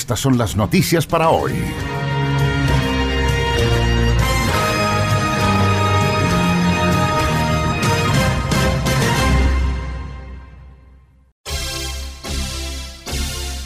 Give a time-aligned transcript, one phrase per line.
[0.00, 1.52] Estas son las noticias para hoy.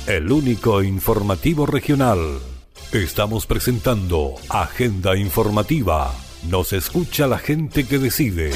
[0.09, 2.19] El único informativo regional.
[2.91, 6.13] Estamos presentando Agenda Informativa.
[6.51, 8.51] Nos escucha la gente que decide.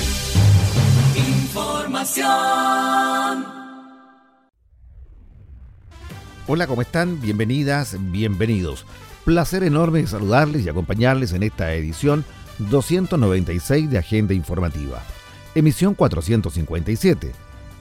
[1.14, 2.77] Información.
[6.50, 7.20] Hola, ¿cómo están?
[7.20, 8.86] Bienvenidas, bienvenidos.
[9.26, 12.24] Placer enorme saludarles y acompañarles en esta edición
[12.70, 15.02] 296 de Agenda Informativa.
[15.54, 17.32] Emisión 457.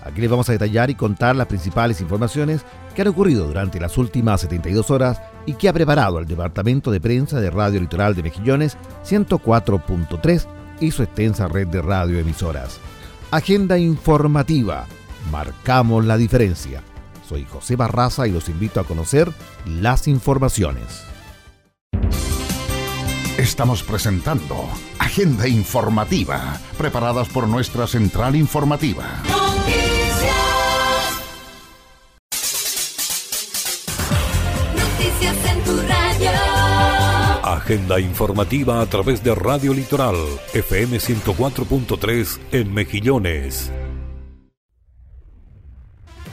[0.04, 3.98] Aquí les vamos a detallar y contar las principales informaciones que han ocurrido durante las
[3.98, 8.24] últimas 72 horas y que ha preparado el Departamento de Prensa de Radio Litoral de
[8.24, 10.46] Mejillones 104.3
[10.82, 12.82] y su extensa red de radioemisoras.
[13.32, 14.88] Agenda informativa.
[15.32, 16.84] Marcamos la diferencia.
[17.28, 19.32] Soy José Barraza y los invito a conocer
[19.66, 21.04] las informaciones.
[23.38, 24.56] Estamos presentando
[24.98, 29.06] Agenda Informativa, preparadas por nuestra central informativa.
[37.44, 40.16] Agenda informativa a través de Radio Litoral,
[40.54, 43.72] FM 104.3 en Mejillones.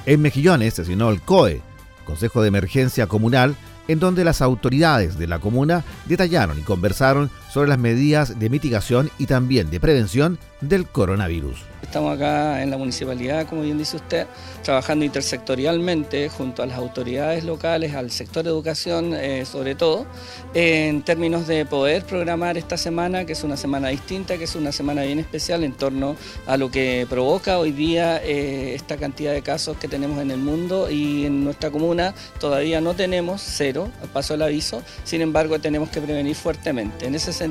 [0.06, 1.62] En Mejillones sesionó el COE,
[2.04, 3.56] Consejo de Emergencia Comunal,
[3.88, 9.12] en donde las autoridades de la comuna detallaron y conversaron sobre las medidas de mitigación
[9.16, 11.62] y también de prevención del coronavirus.
[11.82, 14.26] Estamos acá en la municipalidad, como bien dice usted,
[14.65, 20.06] trabajando intersectorialmente junto a las autoridades locales, al sector de educación eh, sobre todo,
[20.54, 24.72] en términos de poder programar esta semana, que es una semana distinta, que es una
[24.72, 26.16] semana bien especial en torno
[26.47, 30.38] a lo que provoca hoy día eh, esta cantidad de casos que tenemos en el
[30.38, 35.91] mundo y en nuestra comuna todavía no tenemos cero, paso el aviso, sin embargo tenemos
[35.91, 37.06] que prevenir fuertemente.
[37.06, 37.44] En ese sentido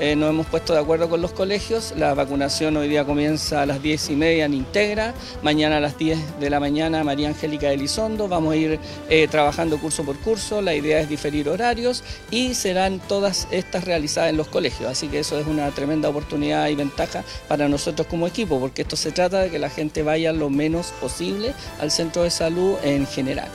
[0.00, 3.66] eh, nos hemos puesto de acuerdo con los colegios, la vacunación hoy día comienza a
[3.66, 5.12] las 10 y media en Integra,
[5.42, 9.78] mañana a las 10 de la mañana María Angélica Elizondo, vamos a ir eh, trabajando
[9.78, 14.46] curso por curso, la idea es diferir horarios y serán todas estas realizadas en los
[14.46, 18.82] colegios, así que eso es una tremenda oportunidad y ventaja para nosotros como equipo, porque
[18.82, 22.76] esto se trata de que la gente vaya lo menos posible al centro de salud
[22.84, 23.48] en general.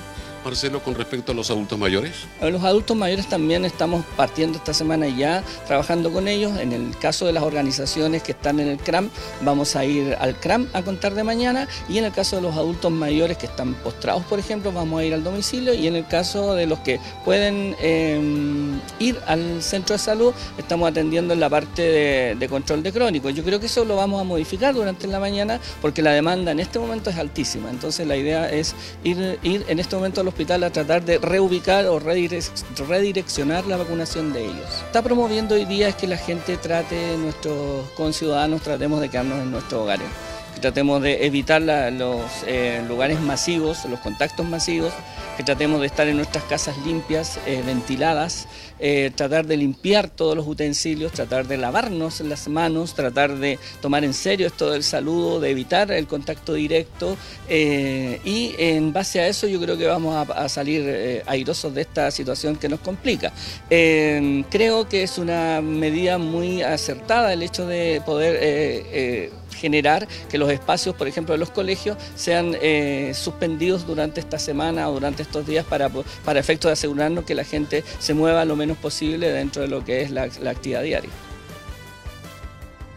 [0.43, 2.11] Marcelo, con respecto a los adultos mayores?
[2.41, 6.59] A los adultos mayores también estamos partiendo esta semana ya trabajando con ellos.
[6.59, 9.09] En el caso de las organizaciones que están en el CRAM,
[9.41, 11.67] vamos a ir al CRAM a contar de mañana.
[11.87, 15.05] Y en el caso de los adultos mayores que están postrados, por ejemplo, vamos a
[15.05, 15.73] ir al domicilio.
[15.73, 20.89] Y en el caso de los que pueden em, ir al centro de salud, estamos
[20.89, 23.33] atendiendo en la parte de, control de crónicos.
[23.33, 26.59] Yo creo que eso lo vamos a modificar durante la mañana porque la demanda en
[26.59, 27.69] este momento es altísima.
[27.69, 31.19] Entonces la idea es ir, ir en este momento a los hospital a tratar de
[31.19, 34.65] reubicar o redireccionar la vacunación de ellos.
[34.85, 39.51] Está promoviendo hoy día es que la gente trate, nuestros conciudadanos tratemos de quedarnos en
[39.51, 40.07] nuestros hogares
[40.63, 44.93] tratemos de evitar los eh, lugares masivos, los contactos masivos,
[45.35, 48.47] que tratemos de estar en nuestras casas limpias, eh, ventiladas,
[48.79, 54.05] eh, tratar de limpiar todos los utensilios, tratar de lavarnos las manos, tratar de tomar
[54.05, 57.17] en serio esto del saludo, de evitar el contacto directo
[57.49, 62.09] y en base a eso yo creo que vamos a, a salir airosos de esta
[62.09, 63.33] situación que nos complica.
[63.67, 70.95] creo que es una medida muy acertada el hecho de poder generar que los espacios,
[70.95, 75.65] por ejemplo, de los colegios sean eh, suspendidos durante esta semana o durante estos días
[75.65, 79.67] para, para efectos de asegurarnos que la gente se mueva lo menos posible dentro de
[79.67, 81.09] lo que es la, actividad diaria.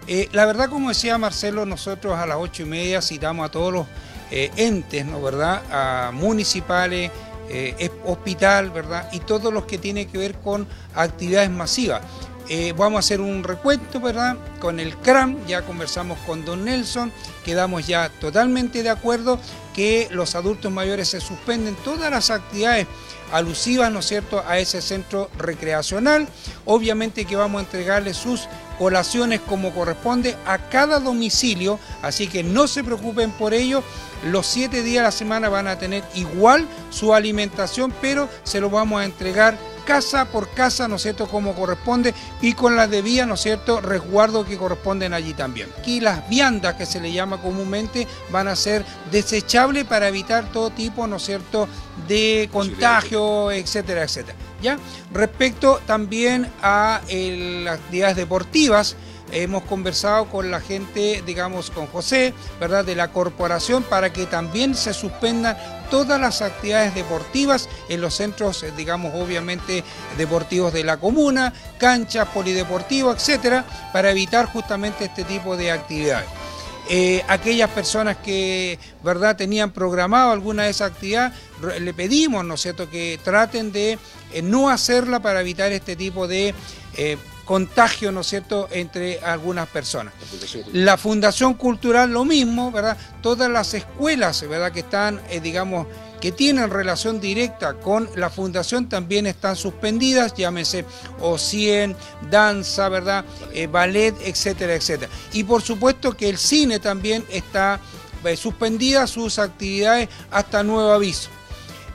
[0.09, 3.73] Eh, la verdad, como decía Marcelo, nosotros a las ocho y media citamos a todos
[3.73, 3.87] los
[4.31, 6.13] eh, entes, ¿no verdad?
[6.13, 7.11] Municipales,
[8.05, 9.09] hospital, ¿verdad?
[9.13, 12.03] Y todos los que tienen que ver con actividades masivas.
[12.49, 14.37] Eh, vamos a hacer un recuento, ¿verdad?
[14.61, 17.13] Con el CRAM, ya conversamos con don Nelson,
[17.45, 19.41] quedamos ya totalmente de acuerdo
[19.75, 22.87] que los adultos mayores se suspenden todas las actividades
[23.33, 26.29] alusivas, ¿no es cierto?, a ese centro recreacional.
[26.65, 32.67] Obviamente que vamos a entregarles sus colaciones como corresponde a cada domicilio, así que no
[32.69, 33.83] se preocupen por ello.
[34.25, 38.71] Los siete días de la semana van a tener igual su alimentación, pero se lo
[38.71, 43.29] vamos a entregar casa por casa, ¿no es cierto?, como corresponde y con las debidas,
[43.29, 45.69] ¿no es cierto?, resguardo que corresponden allí también.
[45.79, 50.71] Aquí las viandas, que se le llama comúnmente, van a ser desechables para evitar todo
[50.71, 51.69] tipo, ¿no es cierto?,
[52.09, 54.37] de contagio, etcétera, etcétera.
[55.13, 58.97] Respecto también a las actividades deportivas,
[59.33, 64.75] hemos conversado con la gente, digamos, con José, ¿verdad?, de la corporación para que también
[64.75, 65.57] se suspendan
[65.91, 69.85] todas las actividades deportivas en los centros, digamos, obviamente
[70.17, 76.29] deportivos de la comuna, canchas, polideportivos, etcétera, para evitar justamente este tipo de actividades.
[76.89, 81.33] Eh, aquellas personas que verdad tenían programado alguna de esas actividades,
[81.81, 83.99] le pedimos, ¿no cierto?, que traten de
[84.43, 86.55] no hacerla para evitar este tipo de
[87.47, 90.13] contagio, ¿no es cierto?, entre algunas personas.
[90.73, 92.99] La Fundación Cultural, lo mismo, ¿verdad?
[93.23, 95.87] Todas las escuelas, ¿verdad?, que están, eh, digamos,
[96.21, 100.85] que tienen relación directa con la fundación también están suspendidas, llámese
[101.21, 101.95] O100,
[102.31, 103.25] danza, ¿verdad?
[103.53, 105.11] Eh, ballet, etcétera, etcétera.
[105.33, 107.81] Y por supuesto que el cine también está
[108.25, 111.31] eh, suspendida sus actividades hasta nuevo aviso.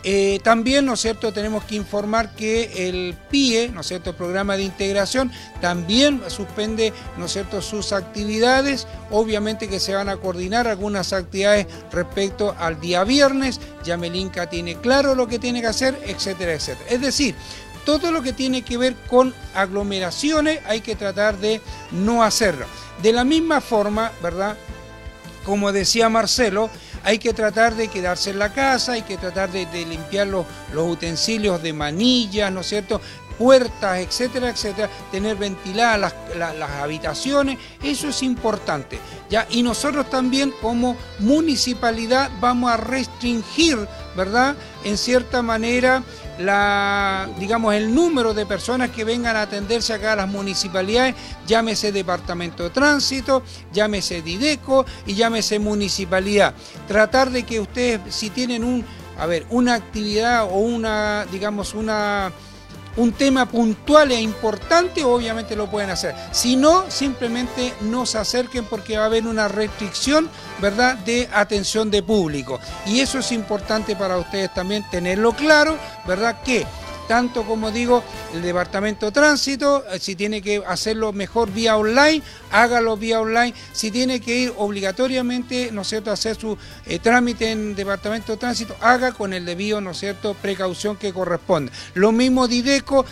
[0.03, 4.15] Eh, también, ¿no es cierto?, tenemos que informar que el PIE, ¿no es cierto?, el
[4.15, 5.31] programa de integración,
[5.61, 8.87] también suspende, ¿no es cierto?, sus actividades.
[9.11, 13.59] Obviamente que se van a coordinar algunas actividades respecto al día viernes.
[13.83, 16.89] Yamelinka tiene claro lo que tiene que hacer, etcétera, etcétera.
[16.89, 17.35] Es decir,
[17.85, 21.61] todo lo que tiene que ver con aglomeraciones hay que tratar de
[21.91, 22.65] no hacerlo.
[23.01, 24.55] De la misma forma, ¿verdad?
[25.43, 26.69] Como decía Marcelo,
[27.03, 31.61] hay que tratar de quedarse en la casa, hay que tratar de, limpiar los, utensilios
[31.63, 33.01] de manillas, ¿no es cierto?
[33.41, 38.99] Puertas, etcétera, etcétera, tener ventiladas las, habitaciones, eso es importante.
[39.31, 39.47] ¿ya?
[39.49, 43.79] Y nosotros también como municipalidad vamos a restringir,
[44.15, 44.55] ¿verdad?
[44.83, 46.03] En cierta manera
[46.37, 51.15] la, digamos, el número de personas que vengan a atenderse acá a las municipalidades,
[51.47, 53.41] llámese Departamento de Tránsito,
[53.73, 56.53] llámese Dideco y llámese Municipalidad.
[56.87, 58.85] Tratar de que ustedes, si tienen un,
[59.17, 62.31] a ver, una actividad o una, digamos, una
[62.97, 66.15] un tema puntual e importante, obviamente lo pueden hacer.
[66.31, 70.29] Si no, simplemente no se acerquen porque va a haber una restricción,
[70.59, 72.59] ¿verdad?, de atención de público.
[72.85, 76.65] Y eso es importante para ustedes también tenerlo claro, ¿verdad?, que
[77.07, 78.03] tanto como digo,
[78.33, 82.21] el Departamento de Tránsito, eh, si tiene que hacerlo mejor vía online,
[82.51, 87.51] hágalo vía online, si tiene que ir obligatoriamente, ¿no es cierto?, hacer su eh, trámite
[87.51, 91.71] en Departamento de Tránsito, haga con el debido, ¿no es cierto?, precaución que corresponde.
[91.93, 93.05] Lo mismo Dideco,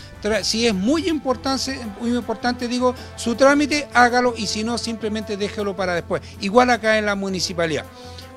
[0.44, 5.76] si es muy importante, muy importante, digo, su trámite, hágalo y si no, simplemente déjelo
[5.76, 6.22] para después.
[6.42, 7.86] Igual acá en la municipalidad.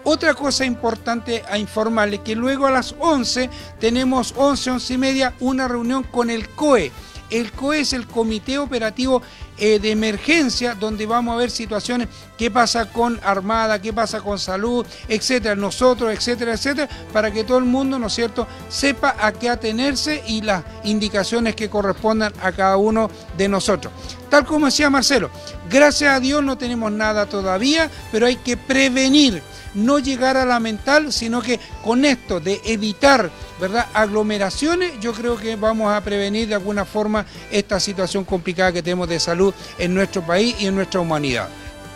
[0.04, 5.34] Otra cosa importante a informarle que luego a las 11 tenemos 11, 11 y media
[5.38, 6.90] una reunión con el COE.
[7.30, 9.22] El COE es el Comité Operativo
[9.58, 14.38] eh, de Emergencia, donde vamos a ver situaciones, qué pasa con Armada, qué pasa con
[14.38, 19.32] Salud, etcétera, nosotros, etcétera, etcétera, para que todo el mundo, ¿no es cierto?, sepa a
[19.32, 23.92] qué atenerse y las indicaciones que correspondan a cada uno de nosotros.
[24.28, 25.30] Tal como decía Marcelo,
[25.70, 29.42] gracias a Dios no tenemos nada todavía, pero hay que prevenir
[29.74, 33.86] no llegar a la mental, sino que con esto de evitar ¿verdad?
[33.94, 39.08] aglomeraciones, yo creo que vamos a prevenir de alguna forma esta situación complicada que tenemos
[39.08, 41.48] de salud en nuestro país y en nuestra humanidad.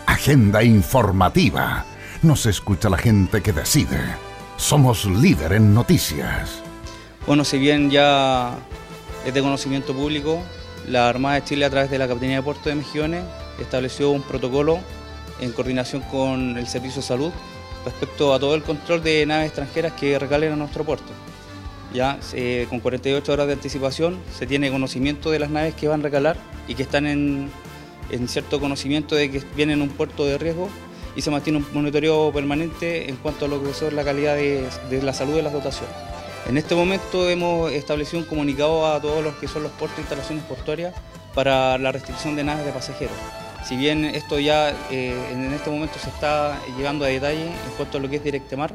[0.05, 1.85] Agenda informativa.
[2.21, 3.99] Nos escucha la gente que decide.
[4.55, 6.63] Somos líder en noticias.
[7.27, 8.57] Bueno, si bien ya
[9.25, 10.41] es de conocimiento público,
[10.87, 13.23] la Armada de Chile a través de la Capitanía de Puerto de Mejiones
[13.59, 14.79] estableció un protocolo
[15.39, 17.31] en coordinación con el Servicio de Salud
[17.87, 21.11] respecto a todo el control de naves extranjeras que recalen a nuestro puerto.
[21.93, 22.19] Ya
[22.69, 26.37] con 48 horas de anticipación se tiene conocimiento de las naves que van a recalar
[26.67, 27.49] y que están en,
[28.27, 30.69] cierto conocimiento de que vienen a un puerto de riesgo
[31.15, 34.67] y se mantiene un monitoreo permanente en cuanto a lo que es la calidad de,
[34.89, 35.95] de la salud de las dotaciones.
[36.47, 40.01] En este momento hemos establecido un comunicado a todos los que son los puertos e
[40.01, 40.93] instalaciones portuarias
[41.33, 43.46] para la restricción de naves de pasajeros.
[43.67, 47.97] Si bien esto ya eh, en este momento se está llevando a detalle en cuanto
[47.97, 48.73] a lo que es Directemar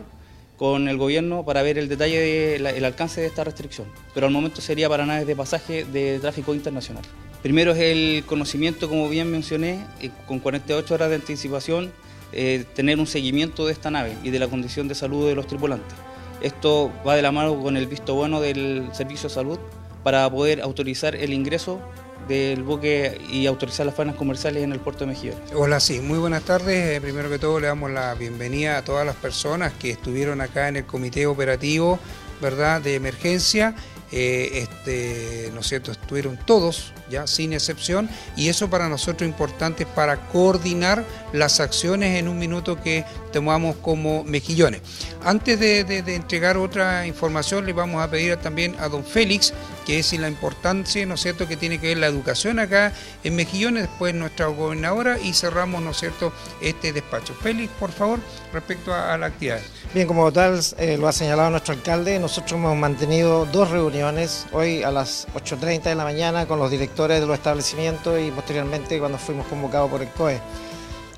[0.59, 4.61] con el gobierno para ver el detalle del alcance de esta restricción, pero al momento
[4.61, 7.03] sería para naves de pasaje de tráfico internacional.
[7.43, 11.91] Primero es el conocimiento, como bien mencioné, eh, con 48 horas de anticipación,
[12.35, 15.47] eh, tener un seguimiento de esta nave y de la condición de salud de los
[15.47, 15.95] tripulantes.
[16.43, 19.59] Esto va de la mano con el visto bueno del Servicio de Salud
[20.03, 21.81] para poder autorizar el ingreso
[22.29, 25.53] del buque y autorizar las faenas comerciales en el puerto de Mejillones.
[25.55, 26.97] Hola, sí, muy buenas tardes.
[26.97, 30.69] Eh, primero que todo le damos la bienvenida a todas las personas que estuvieron acá
[30.69, 31.99] en el comité operativo
[32.41, 32.81] ¿verdad?
[32.81, 33.75] de emergencia
[34.15, 35.91] eh, este, ¿no es cierto?
[35.91, 41.03] Estuvieron todos, ya sin excepción, y eso para nosotros es importante para coordinar
[41.33, 44.83] las acciones en un minuto que tomamos como mejillones.
[45.25, 45.81] Antes de,
[46.15, 51.05] entregar otra información, le vamos a pedir también a don Félix, que es la importancia,
[51.07, 52.93] ¿no es cierto?, que tiene que ver la educación acá
[53.25, 57.35] en Mejillones, después nuestra gobernadora, y cerramos, ¿no es cierto?, este despacho.
[57.35, 58.21] Félix, por favor,
[58.53, 59.61] respecto a, la actividad.
[59.95, 64.83] Bien, como tal, eh, lo ha señalado nuestro alcalde, nosotros hemos mantenido dos reuniones, hoy
[64.83, 69.19] a las 8.30 de la mañana con los directores de los establecimientos y posteriormente cuando
[69.19, 70.41] fuimos convocados por el COE.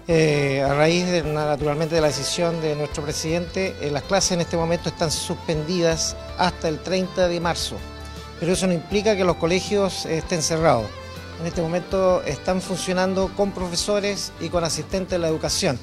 [0.07, 4.43] Eh, a raíz de, naturalmente de la decisión de nuestro presidente, eh, las clases en
[4.43, 7.77] este momento están suspendidas hasta el 30 de marzo,
[8.41, 10.87] pero eso no implica que los colegios estén cerrados.
[11.41, 15.79] En este momento están funcionando con profesores y con asistentes de la educación.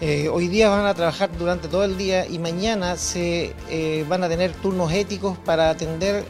[0.00, 4.22] Eh, hoy día van a trabajar durante todo el día y mañana se eh, van
[4.24, 6.24] a tener turnos éticos para atender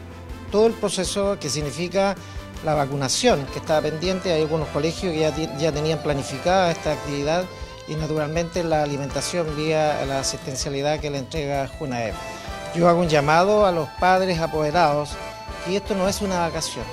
[0.51, 2.15] todo el proceso que significa
[2.63, 4.31] la vacunación, que estaba pendiente.
[4.31, 5.19] Hay algunos colegios que
[5.59, 7.43] ya, tenían planificada esta actividad
[7.89, 12.15] y naturalmente la alimentación vía la asistencialidad que le entrega Junaep.
[12.73, 15.09] Yo hago un llamado a los padres apoderados
[15.67, 16.85] que esto no es una vacación.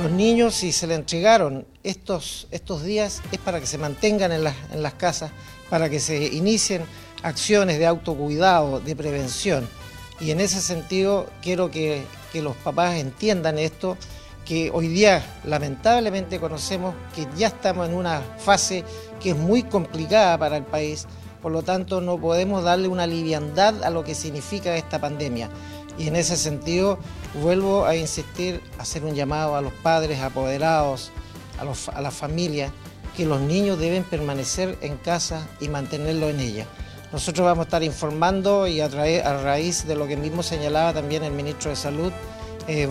[0.00, 4.44] Los niños, si se le entregaron estos, estos días, es para que se mantengan en
[4.44, 5.32] las, en las casas,
[5.70, 6.84] para que se inicien
[7.22, 9.68] acciones de autocuidado, de prevención.
[10.20, 12.04] Y en ese sentido quiero que,
[12.34, 13.96] los papás entiendan esto,
[14.44, 18.84] que hoy día lamentablemente conocemos que ya estamos en una fase
[19.20, 21.06] que es muy complicada para el país,
[21.42, 25.50] por lo tanto no podemos darle una liviandad a lo que significa esta pandemia.
[25.98, 26.98] Y en ese sentido
[27.42, 31.10] vuelvo a insistir, a hacer un llamado a los padres apoderados,
[31.58, 32.72] a, a la familia,
[33.16, 36.66] que los niños deben permanecer en casa y mantenerlo en ella.
[37.12, 41.32] Nosotros vamos a estar informando y a, raíz de lo que mismo señalaba también el
[41.32, 42.12] ministro de Salud,
[42.66, 42.86] eh,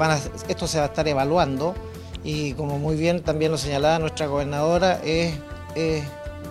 [0.47, 1.75] esto se va a estar evaluando
[2.23, 5.35] y como muy bien también lo señalaba nuestra gobernadora, es,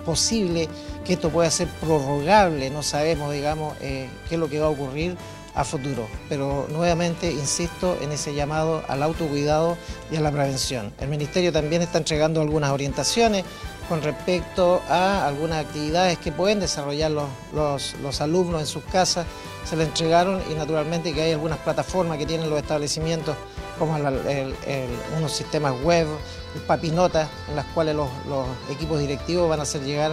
[0.05, 0.69] posible
[1.05, 4.69] que esto pueda ser prorrogable, no sabemos, digamos, eh, qué es lo que va a
[4.69, 5.17] ocurrir
[5.57, 6.07] a futuro.
[6.29, 9.75] Pero nuevamente insisto en ese llamado al autocuidado
[10.11, 10.93] y a la prevención.
[10.99, 13.43] El Ministerio también está entregando algunas orientaciones
[13.89, 19.25] con respecto a algunas actividades que pueden desarrollar los, los, alumnos en sus casas.
[19.65, 23.35] Se le entregaron y naturalmente que hay algunas plataformas que tienen los establecimientos
[23.79, 26.07] como unos sistemas web,
[26.67, 30.11] papinotas, en las cuales los, los equipos directivos van a hacer llegar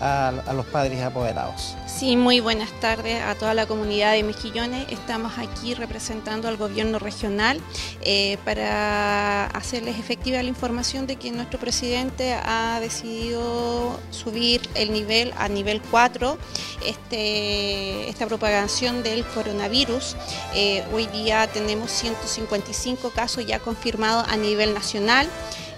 [0.00, 1.76] a, los padres apoderados.
[1.86, 4.86] Sí, muy buenas tardes a toda la comunidad de Mejillones.
[4.90, 7.60] Estamos aquí representando al gobierno regional
[8.02, 15.32] eh, para hacerles efectiva la información de que nuestro presidente ha decidido subir el nivel
[15.36, 16.38] a nivel 4,
[16.84, 20.16] este, esta propagación del coronavirus.
[20.54, 25.28] Eh, hoy día tenemos 155 casos ya confirmados a nivel nacional.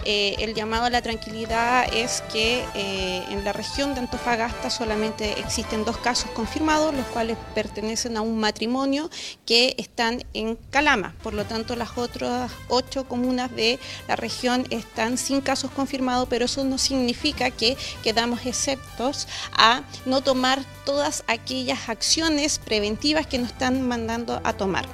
[0.05, 5.38] Eh, el llamado a la tranquilidad es que eh, en la región de Antofagasta solamente
[5.38, 9.11] existen dos casos confirmados, los cuales pertenecen a un matrimonio
[9.45, 11.14] que están en Calama.
[11.23, 16.47] Por lo tanto, las otras ocho comunas de la región están sin casos confirmados, pero
[16.47, 23.50] eso no significa que quedamos exceptos a no tomar todas aquellas acciones preventivas que nos
[23.50, 24.87] están mandando a tomar.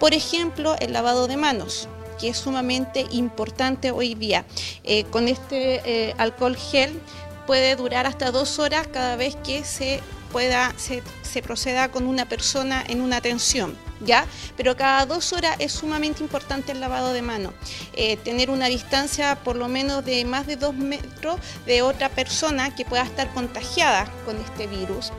[0.00, 4.44] Por ejemplo, el lavado de manos que es sumamente importante hoy día.
[4.84, 7.00] Eh, con este eh, alcohol gel
[7.46, 10.00] puede durar hasta dos horas cada vez que se
[10.32, 11.02] pueda se,
[11.42, 13.76] proceda con una persona en una atención.
[14.04, 14.26] ¿Ya?
[14.56, 17.54] Pero cada dos horas es sumamente importante el lavado de manos.
[17.94, 22.74] Eh, tener una distancia por lo menos de más de dos metros de otra persona
[22.74, 25.12] que pueda estar contagiada con este virus.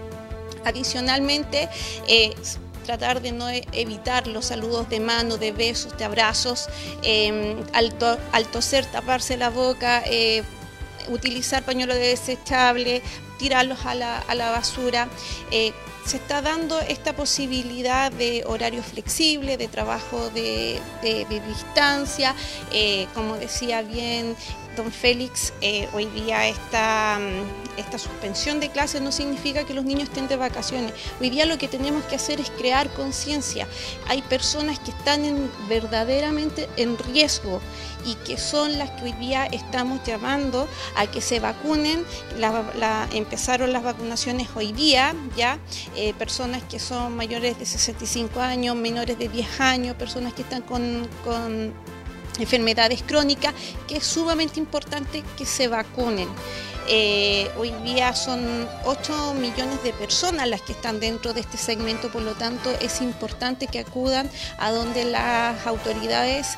[0.66, 1.70] Adicionalmente,
[2.86, 6.68] tratar de no evitar los saludos de mano, de besos, de abrazos,
[7.01, 10.44] em, al, toser taparse la boca, eh,
[11.10, 13.01] utilizar pañuelos desechable,
[13.38, 15.08] tirarlos a la, basura.
[15.51, 15.74] Eh,
[16.06, 20.80] se está dando esta posibilidad de horario flexible, de trabajo de,
[21.48, 22.36] distancia,
[22.72, 24.36] eh, como decía bien
[24.75, 29.86] don Félix, eh, hoy día esta, mm, esta suspensión de clases no significa que los
[29.86, 30.94] niños estén de vacaciones.
[31.20, 33.67] Hoy día lo que tenemos que hacer es crear conciencia.
[34.08, 37.62] Hay personas que están verdaderamente en riesgo
[38.05, 42.05] y que son las que hoy día estamos llamando a que se vacunen.
[43.13, 45.58] empezaron las vacunaciones hoy día, ya,
[45.96, 50.62] eh, personas que son mayores de 65 años, menores de 10 años, personas que están
[50.62, 51.08] con
[52.39, 53.54] enfermedades crónicas,
[53.88, 56.27] que es sumamente importante que se vacunen.
[56.88, 62.12] Eh, hoy día son 8 millones de personas las que están dentro de este segmento,
[62.12, 66.58] por lo tanto es importante que acudan a donde las autoridades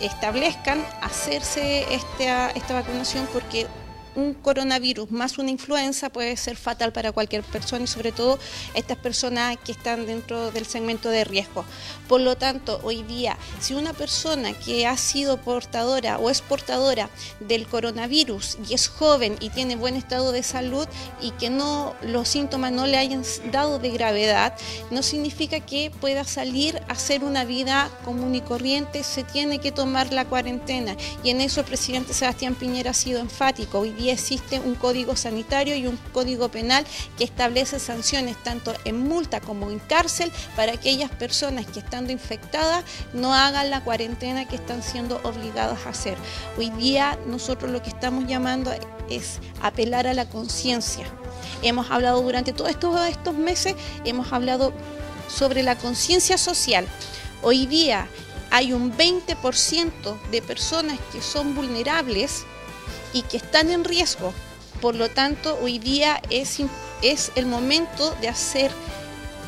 [0.00, 3.66] establezcan hacerse esta, esta vacunación porque
[4.14, 8.38] un coronavirus más una influenza puede ser fatal para cualquier persona y sobre todo
[8.74, 11.64] estas personas que están dentro del segmento de riesgo.
[12.08, 17.08] Por lo tanto, hoy día, si una persona que ha sido portadora o es portadora
[17.40, 20.86] del coronavirus y es joven y tiene buen estado de salud
[21.20, 24.54] y que no los síntomas no le hayan dado de gravedad,
[24.90, 29.72] no significa que pueda salir a hacer una vida común y corriente, se tiene que
[29.72, 33.84] tomar la cuarentena y en eso el presidente Sebastián Piñera ha sido enfático.
[34.10, 36.84] Existe un código sanitario y un código penal
[37.16, 42.84] que establece sanciones tanto en multa como en cárcel para aquellas personas que estando infectadas
[43.12, 46.16] no hagan la cuarentena que están siendo obligadas a hacer.
[46.58, 48.72] Hoy día nosotros lo que estamos llamando
[49.08, 51.06] es apelar a la conciencia.
[51.62, 54.72] Hemos hablado durante todos estos, estos meses, hemos hablado
[55.28, 56.86] sobre la conciencia social.
[57.42, 58.08] Hoy día
[58.50, 62.44] hay un 20% de personas que son vulnerables
[63.12, 64.32] y que están en riesgo.
[64.80, 66.58] Por lo tanto, hoy día es,
[67.02, 68.70] es el momento de hacer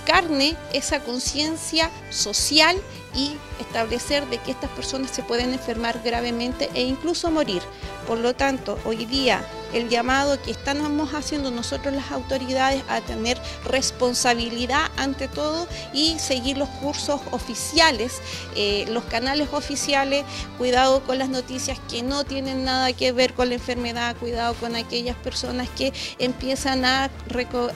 [0.06, 2.76] carne esa conciencia social
[3.14, 7.62] y establecer de que estas personas se pueden enfermar gravemente e incluso morir.
[8.06, 9.44] Por lo tanto, hoy día
[9.75, 16.58] el llamado que estamos haciendo nosotros las autoridades a tener responsabilidad ante todo y seguir
[16.58, 18.20] los cursos oficiales,
[18.54, 20.25] eh, los canales oficiales,
[20.58, 24.76] cuidado con las noticias que no tienen nada que ver con la enfermedad, cuidado con
[24.76, 27.11] aquellas personas que empiezan a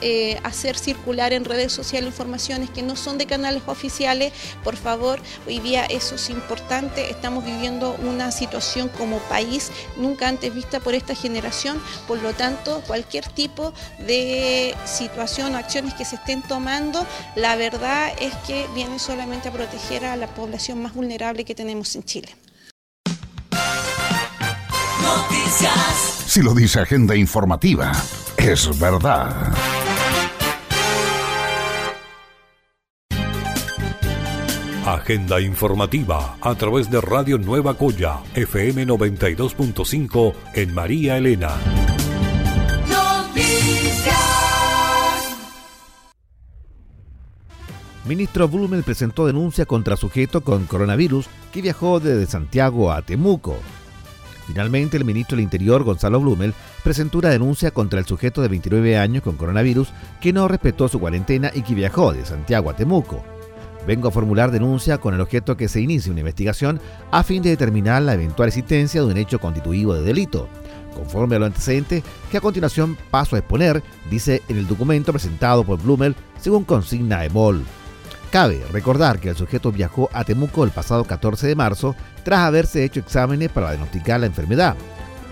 [0.01, 4.33] eh, hacer circular en redes sociales informaciones que no son de canales oficiales,
[4.63, 10.55] por favor, hoy día eso es importante, estamos viviendo una situación como país nunca antes
[10.55, 16.17] vista por esta generación por lo tanto, cualquier tipo de situación o acciones que se
[16.17, 21.45] estén tomando, la verdad es que viene solamente a proteger a la población más vulnerable
[21.45, 22.29] que tenemos en Chile.
[25.03, 26.25] Noticias.
[26.27, 27.93] Si lo dice Agenda Informativa,
[28.37, 29.53] es verdad.
[34.95, 41.51] Agenda informativa a través de Radio Nueva Coya, FM 92.5 en María Elena.
[48.07, 53.59] Ministro Blumel presentó denuncia contra sujeto con coronavirus que viajó desde Santiago a Temuco.
[54.47, 58.97] Finalmente, el ministro del Interior, Gonzalo Blumel, presentó una denuncia contra el sujeto de 29
[58.97, 63.38] años con coronavirus que no respetó su cuarentena y que viajó de Santiago a Temuco.
[63.89, 66.79] Vengo a formular denuncia con el objeto que se inicie una investigación
[67.11, 70.47] a fin de determinar la eventual existencia de un hecho constitutivo de delito,
[70.95, 75.65] conforme a lo antecedente que a continuación paso a exponer, dice en el documento presentado
[75.65, 77.65] por Blumel según consigna EMOL.
[78.31, 82.85] Cabe recordar que el sujeto viajó a Temuco el pasado 14 de marzo tras haberse
[82.85, 84.77] hecho exámenes para diagnosticar la enfermedad,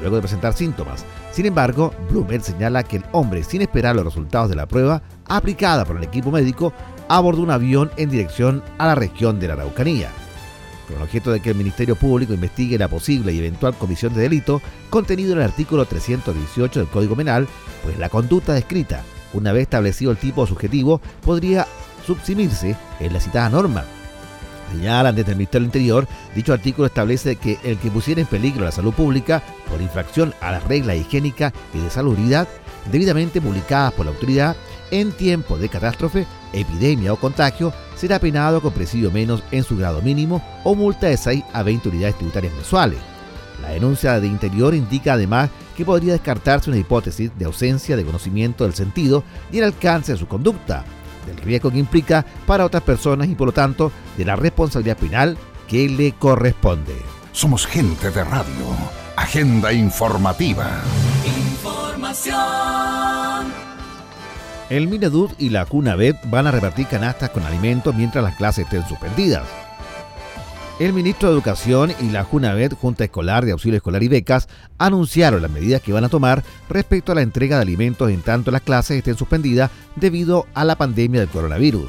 [0.01, 1.05] luego de presentar síntomas.
[1.31, 5.85] Sin embargo, Blumel señala que el hombre, sin esperar los resultados de la prueba aplicada
[5.85, 6.73] por el equipo médico,
[7.09, 10.11] abordó un avión en dirección a la región de la Araucanía,
[10.87, 14.23] con el objeto de que el Ministerio Público investigue la posible y eventual comisión de
[14.23, 17.47] delito contenido en el artículo 318 del Código Penal,
[17.83, 21.67] pues la conducta descrita, una vez establecido el tipo subjetivo, podría
[22.07, 23.85] subsimirse en la citada norma.
[24.73, 28.65] Señalan desde el Ministerio del Interior, dicho artículo establece que el que pusiera en peligro
[28.65, 32.49] la salud pública por infracción a las reglas higiénicas y de salubridad
[32.91, 34.57] debidamente publicadas por la autoridad
[34.91, 40.01] en tiempo de catástrofe, epidemia o contagio, será penado con presidio menos en su grado
[40.03, 42.99] mínimo o multa de 6 a 20 unidades tributarias mensuales.
[43.63, 48.65] La denuncia de Interior indica además que podría descartarse una hipótesis de ausencia de conocimiento
[48.65, 50.85] del sentido y el alcance de su conducta,
[51.27, 55.37] del riesgo que implica para otras personas y por lo tanto de la responsabilidad penal
[55.69, 56.97] que le corresponde.
[57.33, 58.67] Somos gente de radio.
[59.17, 60.83] Agenda informativa.
[61.25, 62.76] Información.
[64.69, 68.85] El Minedud y la Cunabet van a repartir canastas con alimentos mientras las clases estén
[68.89, 69.47] suspendidas.
[70.81, 75.41] El ministro de Educación y la Junavet, Junta Escolar de Auxilio Escolar y Becas, anunciaron
[75.41, 78.61] las medidas que van a tomar respecto a la entrega de alimentos en tanto las
[78.61, 81.89] clases estén suspendidas debido a la pandemia del coronavirus.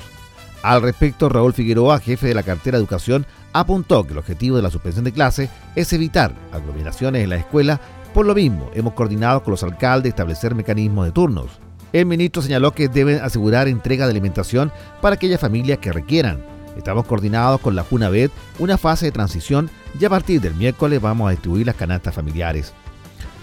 [0.61, 4.61] Al respecto, Raúl Figueroa, jefe de la cartera de Educación, apuntó que el objetivo de
[4.61, 7.81] la suspensión de clases es evitar aglomeraciones en la escuela.
[8.13, 11.59] Por lo mismo, hemos coordinado con los alcaldes establecer mecanismos de turnos.
[11.93, 14.71] El ministro señaló que deben asegurar entrega de alimentación
[15.01, 16.43] para aquellas familias que requieran
[16.77, 19.69] Estamos coordinados con la Junabet, una fase de transición
[19.99, 22.71] y a partir del miércoles vamos a distribuir las canastas familiares.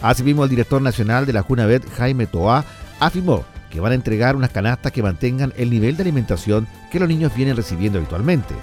[0.00, 2.64] Asimismo, el director nacional de la Junabet, Jaime Toa,
[3.00, 7.08] afirmó que van a entregar unas canastas que mantengan el nivel de alimentación que los
[7.08, 8.54] niños vienen recibiendo habitualmente.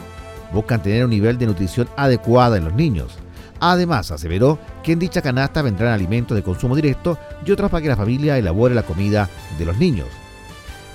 [0.53, 3.17] Buscan tener un nivel de nutrición adecuada en los niños.
[3.61, 7.89] Además, aseveró que en dicha canasta vendrán alimentos de consumo directo y otros para que
[7.89, 10.07] la familia elabore la comida de los niños.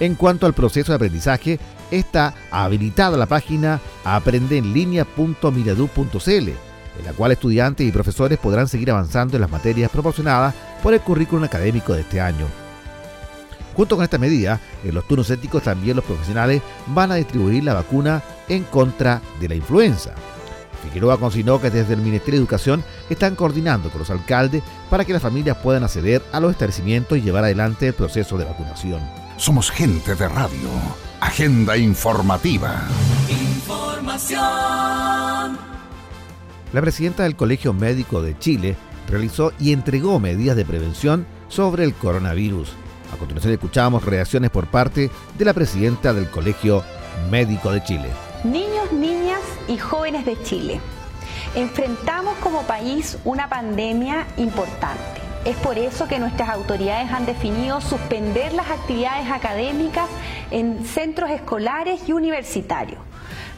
[0.01, 1.61] En cuanto al proceso de aprendizaje,
[1.93, 9.43] está habilitada la página aprendeenlinea.miradú.cl, en la cual estudiantes y profesores podrán seguir avanzando en
[9.43, 10.53] las materias proporcionadas
[10.83, 12.47] por el currículum académico de este año.
[13.77, 17.75] Junto con esta medida, en los turnos éticos también los profesionales van a distribuir la
[17.75, 20.15] vacuna en contra de la influenza.
[20.87, 25.13] Figueroa consignó que desde el Ministerio de Educación están coordinando con los alcaldes para que
[25.13, 29.01] las familias puedan acceder a los establecimientos y llevar adelante el proceso de vacunación.
[29.37, 30.69] Somos gente de radio.
[31.21, 32.83] Agenda informativa.
[33.29, 34.39] Información.
[36.73, 38.77] La presidenta del Colegio Médico de Chile
[39.09, 42.71] realizó y entregó medidas de prevención sobre el coronavirus.
[43.13, 46.83] A continuación escuchamos reacciones por parte de la presidenta del Colegio
[47.31, 48.11] Médico de Chile.
[48.45, 49.16] Niños, niñas
[49.69, 50.81] y jóvenes de Chile,
[51.55, 55.21] enfrentamos como país una pandemia importante.
[55.45, 60.09] Es por eso que nuestras autoridades han definido suspender las actividades académicas
[60.51, 63.01] en centros escolares y universitarios.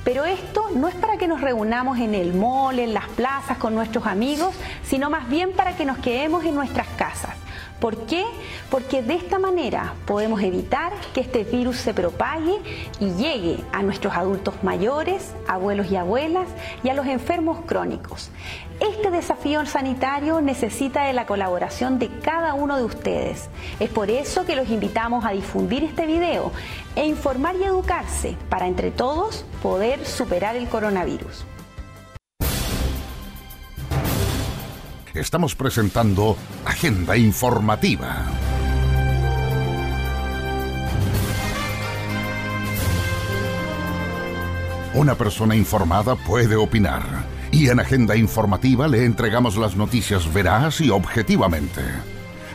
[0.05, 3.75] Pero esto no es para que nos reunamos en el mall, en las plazas con
[3.75, 7.35] nuestros amigos, sino más bien para que nos quedemos en nuestras casas
[7.81, 8.25] ¿Por qué?
[8.71, 12.59] Porque de esta manera podemos evitar que este virus se propague
[12.99, 16.49] y llegue a nuestros adultos mayores, abuelos y abuelas
[16.83, 18.31] y a los enfermos crónicos.
[18.81, 23.49] Este desafío sanitario necesita de la colaboración de cada uno de ustedes.
[23.79, 26.51] Es por eso que los invitamos a difundir este video
[26.97, 31.45] e informar y educarse para entre todos poder superar el coronavirus.
[35.15, 38.27] Estamos presentando Agenda Informativa.
[44.95, 47.03] Una persona informada puede opinar
[47.53, 51.83] y en Agenda Informativa le entregamos las noticias veraz y objetivamente.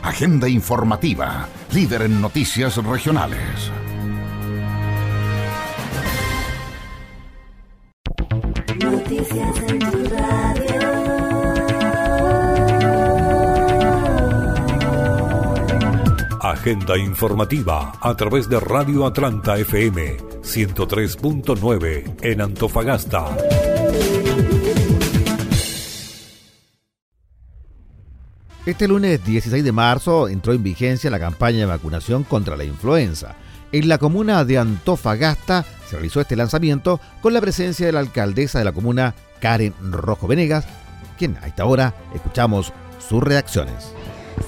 [0.02, 3.70] Agenda Informativa, líder en noticias regionales.
[8.82, 9.83] Noticias en
[16.64, 23.36] Agenda informativa a través de Radio Atlanta FM 103.9 en Antofagasta.
[28.64, 33.36] Este lunes 16 de marzo entró en vigencia la campaña de vacunación contra la influenza.
[33.70, 38.58] En la comuna de Antofagasta se realizó este lanzamiento con la presencia de la alcaldesa
[38.58, 40.64] de la comuna, Karen Rojo Venegas,
[41.18, 42.72] quien a esta hora escuchamos
[43.06, 43.92] sus reacciones.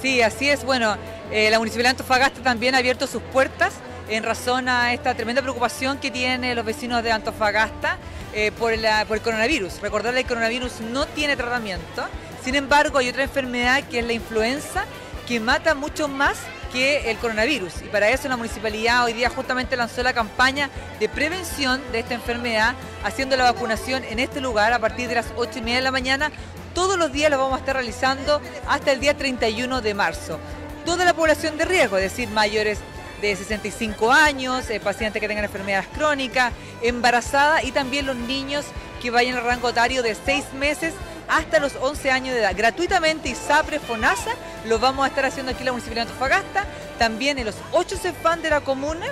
[0.00, 0.64] Sí, así es.
[0.64, 0.96] Bueno,
[1.32, 3.74] eh, la Municipalidad de Antofagasta también ha abierto sus puertas
[4.08, 7.98] en razón a esta tremenda preocupación que tienen los vecinos de Antofagasta
[8.32, 8.86] eh, por, el
[9.22, 9.80] coronavirus.
[9.80, 12.06] Recordarle que el coronavirus no tiene tratamiento.
[12.44, 14.84] Sin embargo, hay otra enfermedad que es la influenza
[15.26, 16.38] que mata mucho más
[16.72, 17.82] que el coronavirus.
[17.82, 22.14] Y para eso la municipalidad hoy día justamente lanzó la campaña de prevención de esta
[22.14, 25.82] enfermedad, haciendo la vacunación en este lugar a partir de las 8 y media de
[25.82, 26.30] la mañana.
[26.74, 30.38] Todos los días lo vamos a estar realizando hasta el día 31 de marzo
[30.86, 32.78] toda la población de riesgo, es decir, mayores
[33.20, 38.64] de 65 años, eh, pacientes que tengan enfermedades crónicas, embarazadas y también los niños
[39.02, 40.94] que vayan al rango etario de 6 meses
[41.28, 42.52] hasta los 11 años de edad.
[42.56, 44.30] Gratuitamente ISAPRE, FONASA,
[44.66, 46.64] lo vamos a estar haciendo aquí en la Municipalidad de Antofagasta,
[46.98, 49.06] también en los 8 CEFAN de la comuna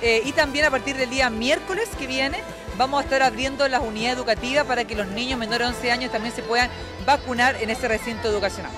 [0.00, 2.38] eh, y también a partir del día miércoles que viene
[2.78, 6.12] vamos a estar abriendo las unidades educativas para que los niños menores de 11 años
[6.12, 6.70] también se puedan
[7.04, 8.72] vacunar en ese recinto educacional.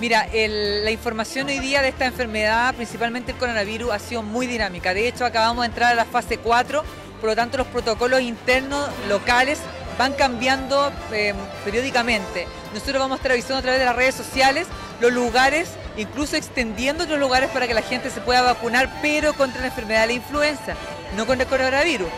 [0.00, 4.92] Mira, la información hoy día de esta enfermedad, principalmente el coronavirus, ha sido muy dinámica.
[4.92, 6.82] De hecho, acabamos de entrar a la fase 4,
[7.20, 9.60] por lo tanto los protocolos internos locales
[9.96, 12.48] van cambiando em, periódicamente.
[12.72, 14.66] Nosotros vamos a estar avisando a través de las redes sociales
[15.00, 19.60] los lugares, incluso extendiendo otros lugares para que la gente se pueda vacunar, pero contra
[19.60, 20.74] la enfermedad de la influenza,
[21.16, 22.08] no contra el coronavirus.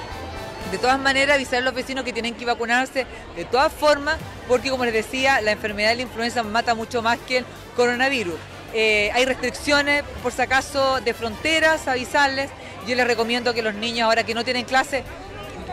[0.71, 4.17] De todas maneras, avisar a los vecinos que tienen que vacunarse de todas formas,
[4.49, 8.35] porque como les decía, la enfermedad de la influenza mata mucho más que el coronavirus.
[8.75, 12.51] Eh, hay restricciones, por si acaso, de fronteras, avisarles.
[12.87, 15.05] Yo les recomiendo que los niños, ahora que no tienen clase,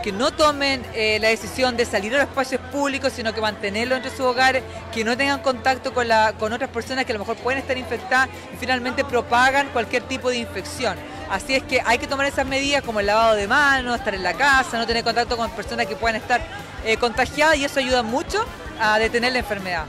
[0.04, 3.96] que no tomen eh, la decisión de salir a los espacios públicos, sino que mantenerlo
[3.96, 4.62] entre sus hogares,
[4.92, 8.56] que no tengan contacto con, otras personas que a lo mejor pueden estar infectadas y
[8.58, 10.98] finalmente propagan cualquier tipo de infección.
[11.30, 14.22] Así es que hay que tomar esas medidas como el lavado de manos, estar en
[14.22, 16.42] la casa, no tener contacto con personas que puedan estar
[16.84, 18.44] eh, contagiadas y eso ayuda mucho
[18.78, 19.86] a detener la enfermedad.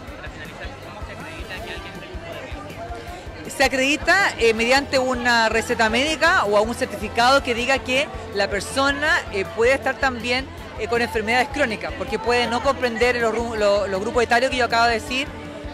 [3.55, 9.21] Se acredita eh, mediante una receta médica o un certificado que diga que la persona
[9.31, 10.45] eh, puede estar también
[10.79, 14.95] eh, con enfermedades crónicas, porque puede no comprender los, grupos etarios que yo acabo de
[14.95, 15.27] decir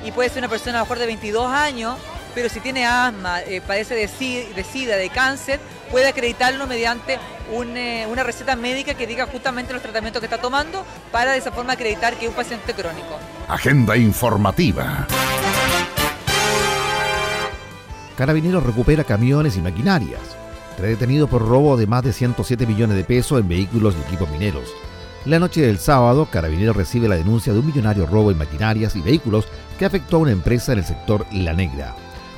[0.06, 1.98] y puede ser una persona a lo mejor de 22 años,
[2.36, 4.08] pero si tiene asma, padece de
[4.64, 7.20] SIDA, de cáncer, puede acreditarlo mediante
[7.52, 11.74] una receta médica que diga justamente los tratamientos que está tomando para de esa forma
[11.74, 13.20] acreditar que es un paciente crónico.
[13.48, 15.08] Agenda informativa.
[18.22, 20.22] Carabineros recupera camiones y maquinarias.
[20.78, 24.30] Tres detenidos por robo de más de 107 millones de pesos en vehículos y equipos
[24.30, 24.66] mineros.
[25.26, 29.02] La noche del sábado, Carabineros recibe la denuncia de un millonario robo en maquinarias y
[29.02, 29.48] vehículos
[29.80, 31.96] que afectó a una empresa en el sector La Negra.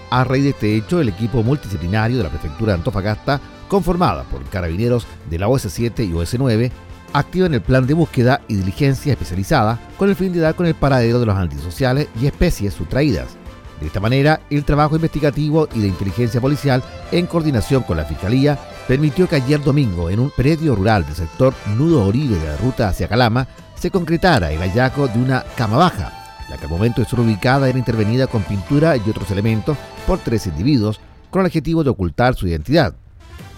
[0.09, 4.41] A raíz de este hecho, el equipo multidisciplinario de la Prefectura de Antofagasta, conformada por
[4.45, 6.71] carabineros de la OS7 y OS9,
[7.11, 10.75] activan el plan de búsqueda y diligencia especializada con el fin de dar con el
[10.75, 13.42] paradero de los antisociales y especies sustraídas
[13.83, 18.57] de esta manera, el trabajo investigativo y de inteligencia policial, en coordinación con la Fiscalía,
[18.87, 22.87] permitió que ayer domingo, en un predio rural del sector Nudo Oribe de la ruta
[22.87, 26.13] hacia Calama, se concretara el hallazgo de una cama baja,
[26.49, 30.19] la que al momento de ser ubicada era intervenida con pintura y otros elementos por
[30.19, 32.95] tres individuos, con el objetivo de ocultar su identidad.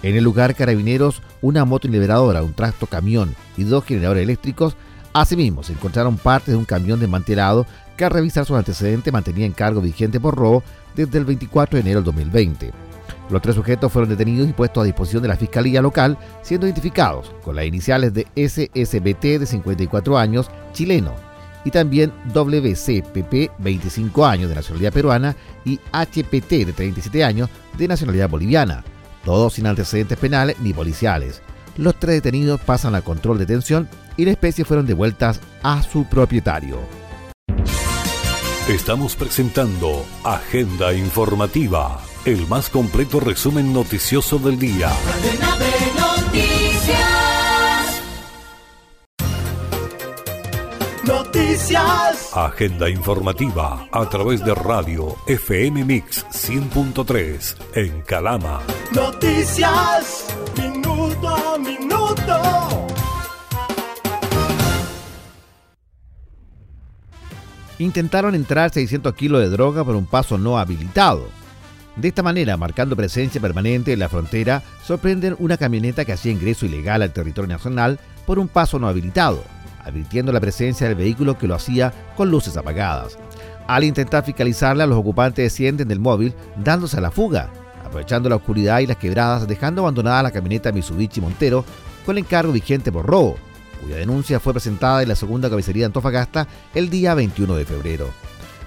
[0.02, 4.76] En el lugar, carabineros, una moto liberadora, un tracto camión y dos generadores eléctricos
[5.16, 9.54] Asimismo, se encontraron partes de un camión desmantelado que al revisar sus antecedentes mantenía en
[9.54, 10.64] cargo vigente por robo
[10.96, 12.72] desde el 24 de enero del 2020.
[13.30, 17.32] Los tres sujetos fueron detenidos y puestos a disposición de la Fiscalía local, siendo identificados
[17.44, 21.14] con las iniciales de SSBT de 54 años, chileno,
[21.64, 28.30] y también WCPP, 25 años de nacionalidad peruana, y HPT de 37 años de nacionalidad
[28.30, 28.84] boliviana,
[29.24, 31.42] todos sin antecedentes penales ni policiales.
[31.78, 36.06] Los tres detenidos pasan a control de detención y la especie fueron devueltas a su
[36.06, 36.78] propietario.
[38.68, 44.92] Estamos presentando Agenda Informativa, el más completo resumen noticioso del día.
[51.04, 52.32] Noticias.
[52.34, 58.62] Agenda informativa a través de radio FM Mix 100.3 en Calama.
[58.92, 60.26] Noticias.
[60.58, 62.75] Minuto a minuto.
[67.80, 71.28] Intentaron entrar 600 kilos de droga por un paso no habilitado.
[71.96, 76.66] De esta manera, marcando presencia permanente en la frontera, sorprenden una camioneta que hacía ingreso
[76.66, 79.44] ilegal al territorio nacional por un paso no habilitado,
[79.84, 83.18] advirtiendo la presencia del vehículo que lo hacía con luces apagadas.
[83.68, 87.50] Al intentar fiscalizarla, los ocupantes descienden del móvil dándose a la fuga,
[87.84, 91.64] aprovechando la oscuridad y las quebradas, dejando abandonada la camioneta Mitsubishi Montero
[92.06, 93.38] con el encargo vigente por robo,
[93.82, 98.10] cuya denuncia fue presentada en la segunda comisaría de Antofagasta el día 21 de febrero.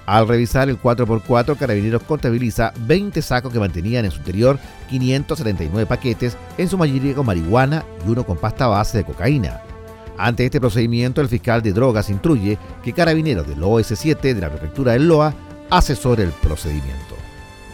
[0.07, 6.37] Al revisar el 4x4, Carabineros contabiliza 20 sacos que mantenían en su interior 579 paquetes,
[6.57, 9.61] en su mayoría con marihuana y uno con pasta base de cocaína.
[10.17, 14.93] Ante este procedimiento, el fiscal de drogas instruye que Carabineros del OS7 de la Prefectura
[14.93, 15.35] del LOA
[15.69, 17.15] asesore el procedimiento.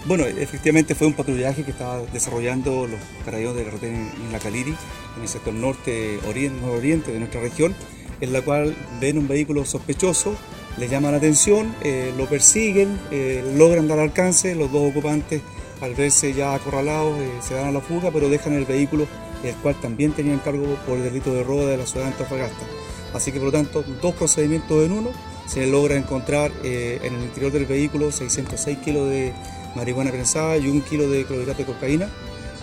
[0.06, 4.74] Bueno, efectivamente fue un patrullaje que estaba desarrollando los carabineros de la en la Caliri,
[5.16, 7.74] en el sector norte oriente, oriente de nuestra región,
[8.20, 10.36] en la cual ven un vehículo sospechoso,
[10.76, 15.40] le llaman la atención, eh, lo persiguen, eh, logran dar alcance, los dos ocupantes
[15.80, 19.06] al verse ya acorralados eh, se dan a la fuga, pero dejan el vehículo,
[19.42, 22.66] el cual también tenía encargo por el delito de robo de la ciudad de Antofagasta.
[23.14, 25.10] Así que por lo tanto, dos procedimientos en uno,
[25.46, 29.32] se logra encontrar en el interior del vehículo 606 kilos de
[29.74, 32.08] marihuana prensada y un kilo de clorhidrato de cocaína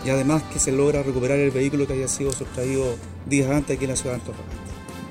[0.05, 2.95] y además que se logra recuperar el vehículo que había sido sustraído
[3.27, 4.55] días antes aquí en la ciudad de Antofagasta.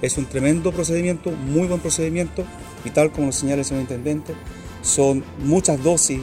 [0.03, 2.45] Es un tremendo procedimiento, muy buen procedimiento
[2.85, 4.35] y tal como lo señala el señor Intendente,
[4.83, 6.23] son muchas dosis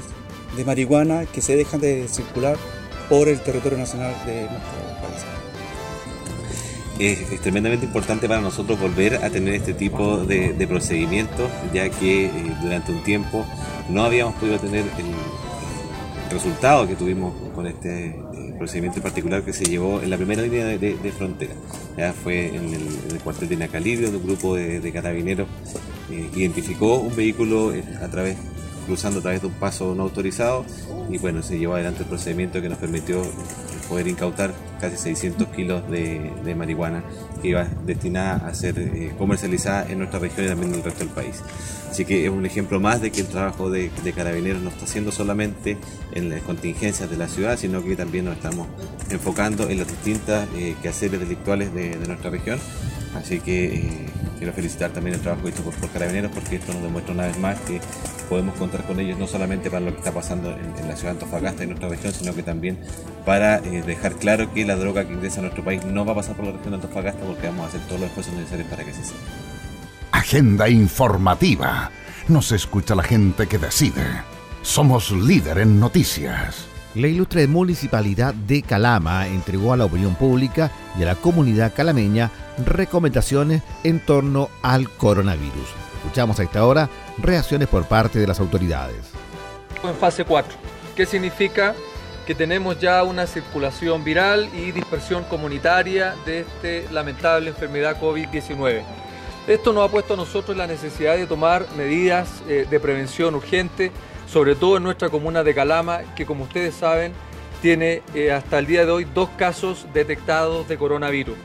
[0.56, 2.58] de marihuana que se dejan de circular
[3.10, 5.38] por el territorio nacional de nuestro país.
[7.00, 12.32] Es, tremendamente importante para nosotros volver a tener este tipo de, procedimientos, ya que eh,
[12.62, 13.46] durante un tiempo
[13.90, 15.06] no habíamos podido tener el,
[16.30, 20.42] resultado que tuvimos con este eh, procedimiento en particular que se llevó en la primera
[20.42, 21.54] línea de, frontera.
[21.98, 25.48] Ya fue en el, cuartel de Nacalí, donde un grupo de, carabineros
[26.12, 28.38] eh, identificó un vehículo eh, a través
[28.86, 30.66] cruzando a través de un paso no autorizado
[31.10, 33.22] y bueno, se llevó adelante el procedimiento que nos permitió
[33.90, 37.04] poder incautar casi 600 kilos de, marihuana
[37.42, 38.76] que iba destinada a ser
[39.18, 41.44] comercializada en nuestra región y también en el resto del país.
[41.90, 45.12] Así que es un ejemplo más de que el trabajo de, carabineros no está haciendo
[45.12, 45.78] solamente
[46.14, 48.68] en las contingencias de la ciudad, sino que también nos estamos
[49.10, 52.60] enfocando en las distintas eh, quehaceres delictuales de, nuestra región.
[53.16, 54.06] Así que eh,
[54.38, 57.40] quiero felicitar también el trabajo hecho por, por Carabineros porque esto nos demuestra una vez
[57.40, 57.80] más que
[58.30, 61.14] podemos contar con ellos no solamente para lo que está pasando en, en la ciudad
[61.14, 62.78] de Antofagasta y nuestra región, sino que también
[63.26, 66.16] para eh, dejar claro que la droga que ingresa a nuestro país no va a
[66.16, 68.84] pasar por la región de Antofagasta porque vamos a hacer todos los esfuerzos necesarios para
[68.84, 69.47] que así sea.
[70.28, 71.90] Agenda informativa.
[72.28, 74.04] Nos escucha la gente que decide.
[74.62, 76.68] Somos líder en noticias.
[76.96, 82.30] La ilustre Municipalidad de Calama entregó a la opinión pública y a la comunidad calameña
[82.58, 85.70] recomendaciones en torno al coronavirus.
[85.96, 88.98] Escuchamos a esta hora reacciones por parte de las autoridades.
[89.82, 90.58] En fase 4,
[90.94, 91.74] ¿qué significa?
[92.26, 98.84] Que tenemos ya una circulación viral y dispersión comunitaria de esta lamentable enfermedad COVID-19.
[99.48, 103.92] Esto nos ha puesto a nosotros la necesidad de tomar medidas eh, de prevención urgente,
[104.28, 107.14] sobre todo en nuestra comuna de Calama, que como ustedes saben,
[107.62, 111.38] tiene eh, hasta el día de hoy dos casos detectados de coronavirus.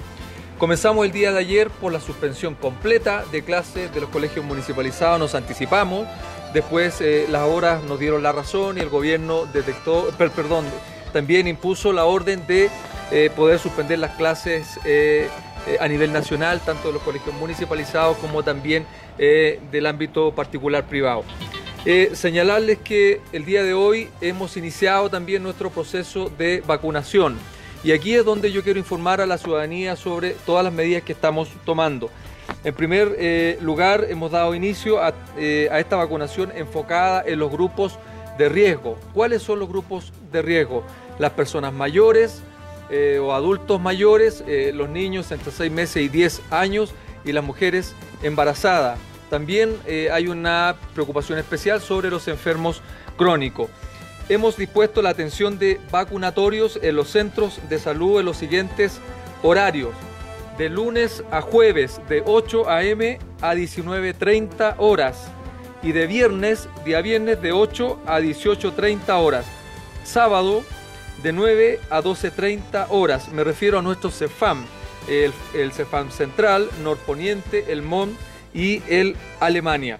[0.58, 5.20] Comenzamos el día de ayer por la suspensión completa de clases de los colegios municipalizados,
[5.20, 6.08] nos anticipamos,
[6.52, 10.64] después eh, las horas nos dieron la razón y el gobierno detectó, per- perdón,
[11.12, 12.68] también impuso la orden de
[13.36, 14.78] poder suspender las clases
[15.66, 18.84] eh, a nivel nacional, tanto de los colegios municipalizados como también
[19.16, 21.22] eh, del ámbito particular privado.
[21.84, 27.38] Eh, señalarles que el día de hoy hemos iniciado también nuestro proceso de vacunación.
[27.84, 31.12] Y aquí es donde yo quiero informar a la ciudadanía sobre todas las medidas que
[31.12, 32.10] estamos tomando.
[32.64, 37.98] En primer lugar, hemos dado inicio a esta vacunación enfocada en los grupos
[38.38, 38.96] de riesgo.
[39.12, 40.84] ¿Cuáles son los grupos de riesgo?
[41.18, 42.42] Las personas mayores
[42.94, 46.92] eh, o adultos mayores, eh, los niños entre 6 meses y 10 años
[47.24, 48.98] y las mujeres embarazadas.
[49.30, 52.82] También eh, hay una preocupación especial sobre los enfermos
[53.16, 53.70] crónicos.
[54.28, 59.00] Hemos dispuesto la atención de vacunatorios en los centros de salud en los siguientes
[59.42, 59.94] horarios.
[60.58, 63.18] De lunes a jueves de 8 a.m.
[63.40, 65.28] a 19.30 horas
[65.82, 69.46] y de viernes, día viernes de 8 a 18.30 horas.
[70.04, 70.62] Sábado
[71.22, 73.28] de 9 a 12.30 horas.
[73.28, 74.64] Me refiero a nuestro CEFAM,
[75.08, 78.16] el, el CEFAM Central, Norponiente, el MON
[78.54, 79.98] y el Alemania.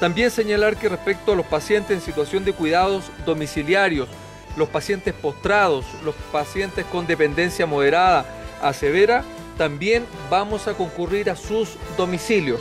[0.00, 4.08] También señalar que respecto a los pacientes en situación de cuidados domiciliarios,
[4.56, 8.24] los pacientes postrados, los pacientes con dependencia moderada
[8.62, 9.24] a severa,
[9.56, 12.60] también vamos a concurrir a sus domicilios.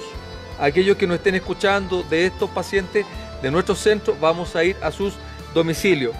[0.59, 3.05] Aquellos que nos estén escuchando de estos pacientes
[3.41, 5.13] de nuestro centro, vamos a ir a sus
[5.53, 6.15] domicilios.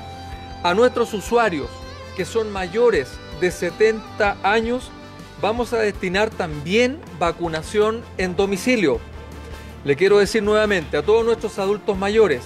[0.63, 1.67] A nuestros usuarios
[2.15, 4.89] que son mayores de 70 años,
[5.41, 9.00] vamos a destinar también vacunación en domicilio.
[9.86, 12.43] Le quiero decir nuevamente a todos nuestros adultos mayores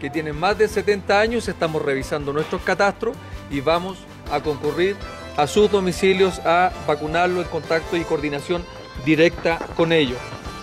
[0.00, 3.16] que tienen más de 70 años, estamos revisando nuestros catastros
[3.50, 3.96] y vamos
[4.30, 4.96] a concurrir
[5.36, 8.62] a sus domicilios a vacunarlo en contacto y coordinación
[9.06, 10.18] directa con ellos.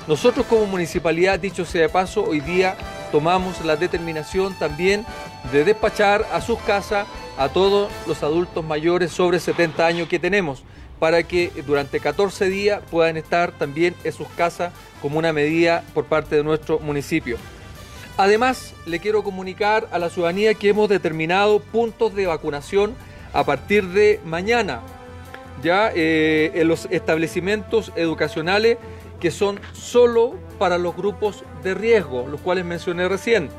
[0.08, 2.76] Nosotros como municipalidad, dicho sea de paso, hoy día
[3.12, 5.06] tomamos la determinación también
[5.52, 10.64] de despachar a sus casas a todos los adultos mayores sobre 70 años que tenemos
[11.00, 14.72] para que durante 14 días puedan estar también en sus casas
[15.02, 17.38] como una medida por parte de nuestro municipio.
[18.18, 22.94] Además, le quiero comunicar a la ciudadanía que hemos determinado puntos de vacunación
[23.34, 24.82] a partir de mañana,
[25.64, 28.78] ya eh, en los establecimientos educacionales
[29.20, 33.50] que son solo para los grupos de riesgo, los cuales mencioné recién.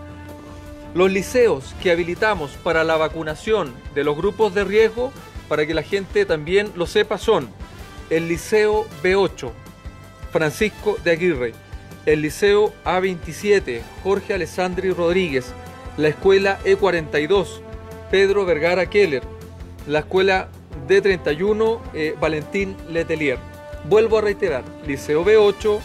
[0.94, 5.10] Los liceos que habilitamos para la vacunación de los grupos de riesgo,
[5.48, 7.48] para que la gente también lo sepa, son
[8.08, 9.50] el Liceo B8,
[10.30, 11.54] Francisco de Aguirre,
[12.06, 15.52] el Liceo A27, Jorge Alessandri Rodríguez,
[15.96, 17.62] la Escuela E42,
[18.12, 19.24] Pedro Vergara Keller,
[19.88, 20.50] la Escuela
[20.86, 23.38] D31, eh, Valentín Letelier.
[23.88, 25.80] Vuelvo a reiterar, Liceo B8,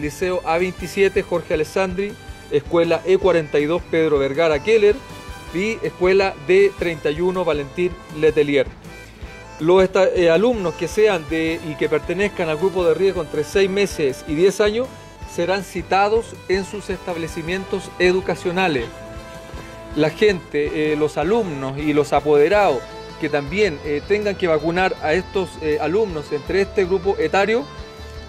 [0.00, 2.12] Liceo A27, Jorge Alessandri,
[2.50, 4.96] Escuela E42, Pedro Vergara Keller
[5.54, 8.66] y Escuela D31, Valentín Letelier.
[9.58, 13.68] Los eh, alumnos que sean de y que pertenezcan al grupo de riesgo entre 6
[13.68, 14.88] meses y 10 años
[15.34, 18.86] serán citados en sus establecimientos educacionales.
[19.96, 22.80] La gente, eh, los alumnos y los apoderados
[23.20, 27.64] que también eh, tengan que vacunar a estos alumnos entre este grupo etario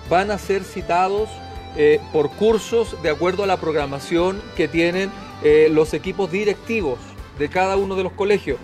[0.09, 1.29] van a ser citados
[1.77, 5.09] eh, por cursos de acuerdo a la programación que tienen
[5.41, 6.99] eh, los equipos directivos
[7.39, 8.57] de cada uno de los colegios.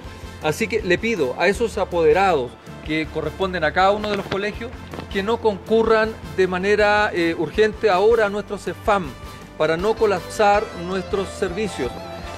[0.44, 2.52] Así que le pido a esos apoderados
[2.86, 4.72] que corresponden a cada uno de los colegios
[5.12, 9.10] que no concurran de manera eh, urgente ahora a nuestro CEFAM
[9.58, 11.92] para no colapsar nuestros servicios.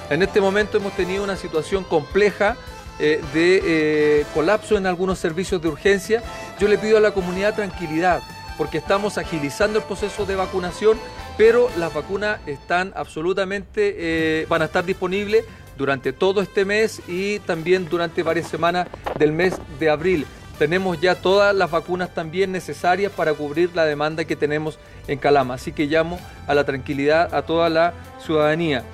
[0.08, 2.56] En este momento hemos tenido una situación compleja
[2.98, 6.22] de colapso en algunos servicios de urgencia.
[6.58, 8.20] Yo le pido a la comunidad tranquilidad
[8.60, 10.98] porque estamos agilizando el proceso de vacunación,
[11.38, 15.46] pero las vacunas están absolutamente, van a estar disponibles
[15.78, 18.86] durante todo este mes y también durante varias semanas
[19.18, 20.26] del mes de abril.
[20.58, 25.54] Tenemos ya todas las vacunas también necesarias para cubrir la demanda que tenemos en Calama.
[25.54, 28.84] Así que llamo a la tranquilidad a toda la ciudadanía.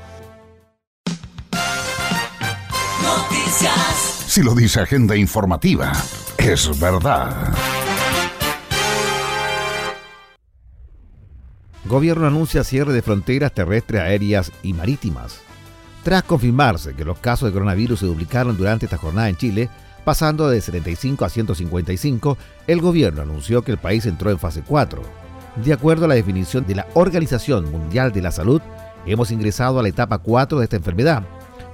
[3.03, 4.27] Noticias.
[4.29, 5.91] Si lo dice Agenda Informativa,
[6.39, 7.53] es verdad.
[11.89, 15.41] Gobierno anuncia cierre de fronteras terrestres, aéreas y marítimas.
[16.03, 19.70] Tras confirmarse que los casos de coronavirus se duplicaron durante esta jornada en Chile,
[20.05, 25.01] pasando de 75 a 155, el gobierno anunció que el país entró en fase 4.
[25.64, 28.61] De acuerdo a la definición de la Organización Mundial de la Salud,
[29.07, 31.22] hemos ingresado a la etapa 4 de esta enfermedad.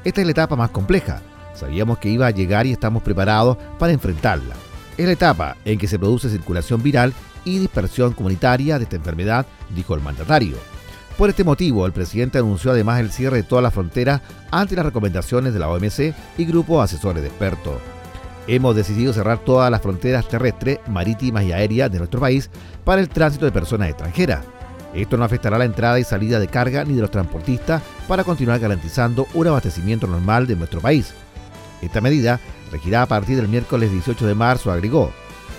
[0.05, 1.23] Esta es la etapa más compleja.
[1.55, 4.55] Sabíamos que iba a llegar y estamos preparados para enfrentarla.
[4.99, 7.15] Es la etapa en que se produce circulación viral
[7.45, 10.57] y dispersión comunitaria de esta enfermedad, dijo el mandatario.
[11.17, 14.87] Por este motivo, el presidente anunció además el cierre de todas las fronteras ante las
[14.87, 17.75] recomendaciones de la OMC y grupos asesores de expertos.
[18.47, 22.51] Hemos decidido cerrar todas las fronteras terrestres, marítimas y aéreas de nuestro país
[22.85, 24.45] para el tránsito de personas extranjeras.
[24.95, 28.59] Esto no afectará la entrada y salida de carga ni de los transportistas para continuar
[28.59, 31.15] garantizando un abastecimiento normal de nuestro país.
[31.81, 32.41] Esta medida
[32.71, 35.13] regirá a partir del miércoles 18 de marzo, agregó.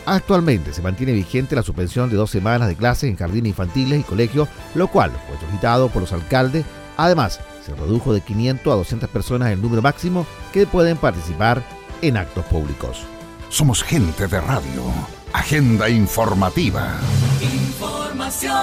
[0.05, 4.03] Actualmente se mantiene vigente la suspensión de dos semanas de clases en jardines infantiles y
[4.03, 6.65] colegios, lo cual fue solicitado por los alcaldes.
[6.97, 11.63] Además, se redujo de 500 a 200 personas el número máximo que pueden participar
[12.01, 13.03] en actos públicos.
[13.49, 14.83] Somos gente de radio.
[15.31, 16.97] Agenda informativa.
[17.41, 18.53] Información.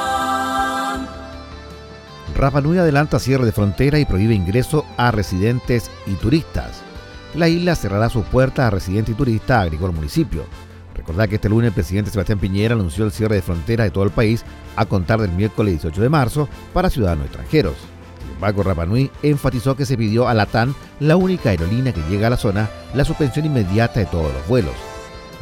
[2.36, 6.82] Rapa Nui adelanta cierre de frontera y prohíbe ingreso a residentes y turistas.
[7.34, 10.45] La isla cerrará sus puertas a residentes y turistas, agregó el municipio.
[11.11, 14.05] Recordad que este lunes el presidente Sebastián Piñera anunció el cierre de fronteras de todo
[14.05, 14.45] el país
[14.77, 17.75] a contar del miércoles 18 de marzo para ciudadanos extranjeros.
[18.21, 22.31] Sin embargo, Rapanui enfatizó que se pidió a Latam, la única aerolínea que llega a
[22.31, 24.75] la zona, la suspensión inmediata de todos los vuelos.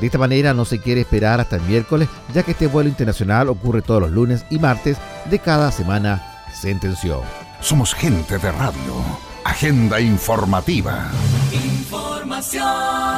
[0.01, 3.51] De esta manera no se quiere esperar hasta el miércoles, ya que este vuelo internacional
[3.51, 4.97] ocurre todos los lunes y martes
[5.29, 7.21] de cada semana, sentenció.
[7.61, 9.05] Somos gente de radio.
[9.45, 11.11] Agenda informativa.
[11.53, 13.18] Información.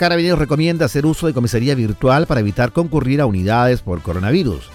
[0.00, 4.70] Carabineros recomienda hacer uso de comisaría virtual para evitar concurrir a unidades por coronavirus.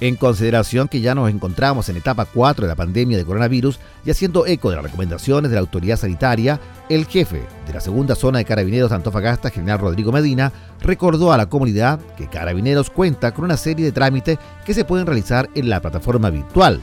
[0.00, 4.10] En consideración que ya nos encontramos en etapa 4 de la pandemia de coronavirus y
[4.10, 8.38] haciendo eco de las recomendaciones de la autoridad sanitaria, el jefe de la segunda zona
[8.38, 10.52] de Carabineros de Antofagasta, general Rodrigo Medina,
[10.82, 15.06] recordó a la comunidad que Carabineros cuenta con una serie de trámites que se pueden
[15.06, 16.80] realizar en la plataforma virtual.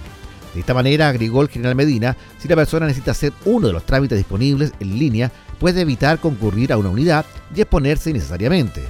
[0.54, 3.86] De esta manera, agregó el general Medina, si la persona necesita hacer uno de los
[3.86, 5.32] trámites disponibles en línea,
[5.62, 7.24] puede evitar concurrir a una unidad
[7.56, 8.84] y exponerse innecesariamente.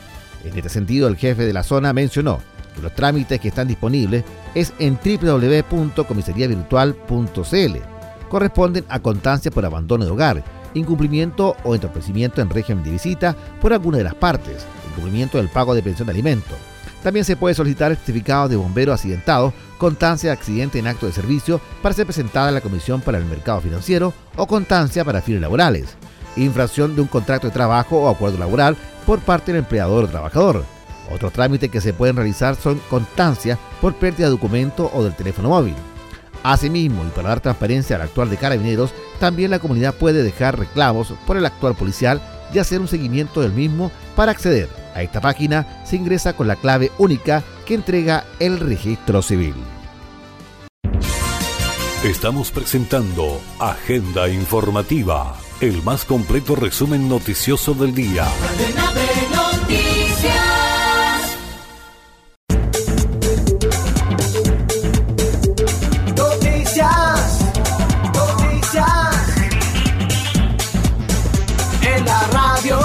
[0.45, 2.39] En este sentido, el jefe de la zona mencionó
[2.73, 4.23] que los trámites que están disponibles
[4.55, 7.77] es en www.comisariavirtual.cl.
[8.29, 10.41] Corresponden a constancia por abandono de hogar,
[10.73, 15.75] incumplimiento o entorpecimiento en régimen de visita por alguna de las partes, incumplimiento del pago
[15.75, 16.55] de pensión de alimentos.
[17.03, 21.11] También se puede solicitar el certificado de bombero accidentado, constancia de accidente en acto de
[21.11, 25.41] servicio para ser presentada en la Comisión para el Mercado Financiero o constancia para fines
[25.41, 25.97] laborales.
[26.35, 30.63] Infracción de un contrato de trabajo o acuerdo laboral por parte del empleador o trabajador.
[31.11, 35.49] Otros trámites que se pueden realizar son constancia por pérdida de documento o del teléfono
[35.49, 35.75] móvil.
[36.43, 41.13] Asimismo, y para dar transparencia al actual de Carabineros, también la comunidad puede dejar reclamos
[41.27, 42.21] por el actual policial
[42.53, 46.55] y hacer un seguimiento del mismo para acceder a esta página se ingresa con la
[46.55, 49.55] clave única que entrega el registro civil.
[52.03, 58.27] Estamos presentando Agenda Informativa, el más completo resumen noticioso del día.
[58.41, 60.41] Cadena de noticias.
[66.17, 67.39] Noticias.
[68.11, 69.35] Noticias.
[71.83, 72.79] En la radio.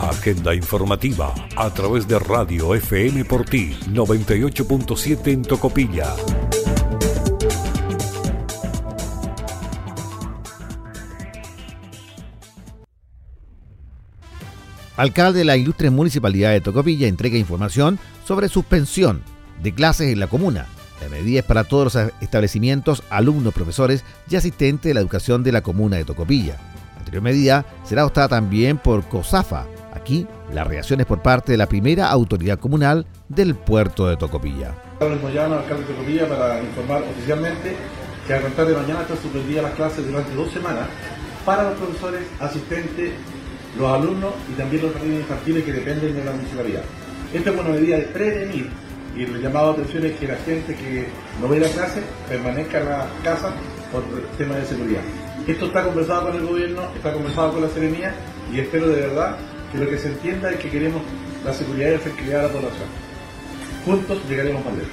[0.00, 6.16] Agenda informativa a través de Radio FM por ti 98.7 en Tocopilla.
[15.00, 19.22] Alcalde de la ilustre municipalidad de Tocopilla entrega información sobre suspensión
[19.62, 20.66] de clases en la comuna.
[21.00, 25.52] La medida es para todos los establecimientos, alumnos, profesores y asistentes de la educación de
[25.52, 26.58] la comuna de Tocopilla.
[26.92, 29.64] La anterior medida será adoptada también por COSAFA.
[29.94, 34.74] Aquí, la reacción es por parte de la primera autoridad comunal del puerto de Tocopilla.
[35.00, 37.74] Alcalde de Tocopilla para informar oficialmente
[38.26, 39.06] que a de mañana
[39.62, 40.88] las clases durante dos semanas
[41.46, 43.12] para los profesores, asistentes,
[43.78, 46.82] los alumnos y también los jardines infantiles que dependen de la municipalidad.
[47.32, 48.70] Esta es una medida de prevenir
[49.16, 51.06] y el llamado a atención es que la gente que
[51.40, 53.52] no ve la clase permanezca en la casa
[53.92, 54.02] por
[54.38, 55.02] temas de seguridad.
[55.46, 58.14] Esto está conversado con el gobierno, está conversado con la Serenía
[58.52, 59.36] y espero de verdad
[59.72, 61.02] que lo que se entienda es que queremos
[61.44, 62.88] la seguridad y la tranquilidad de la población.
[63.84, 64.90] Juntos llegaremos más lejos.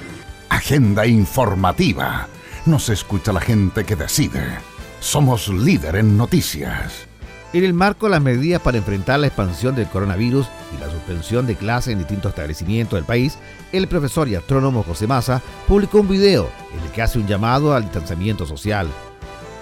[0.50, 2.28] Agenda informativa.
[2.66, 4.60] Nos escucha la gente que decide.
[5.00, 7.07] Somos líder en noticias.
[7.54, 11.48] En el marco de las medidas para enfrentar la expansión del coronavirus y la suspensión
[11.48, 13.38] de clases en distintos establecimientos del país,
[13.72, 17.74] el profesor y astrónomo José Massa publicó un video en el que hace un llamado
[17.74, 18.90] al distanciamiento social.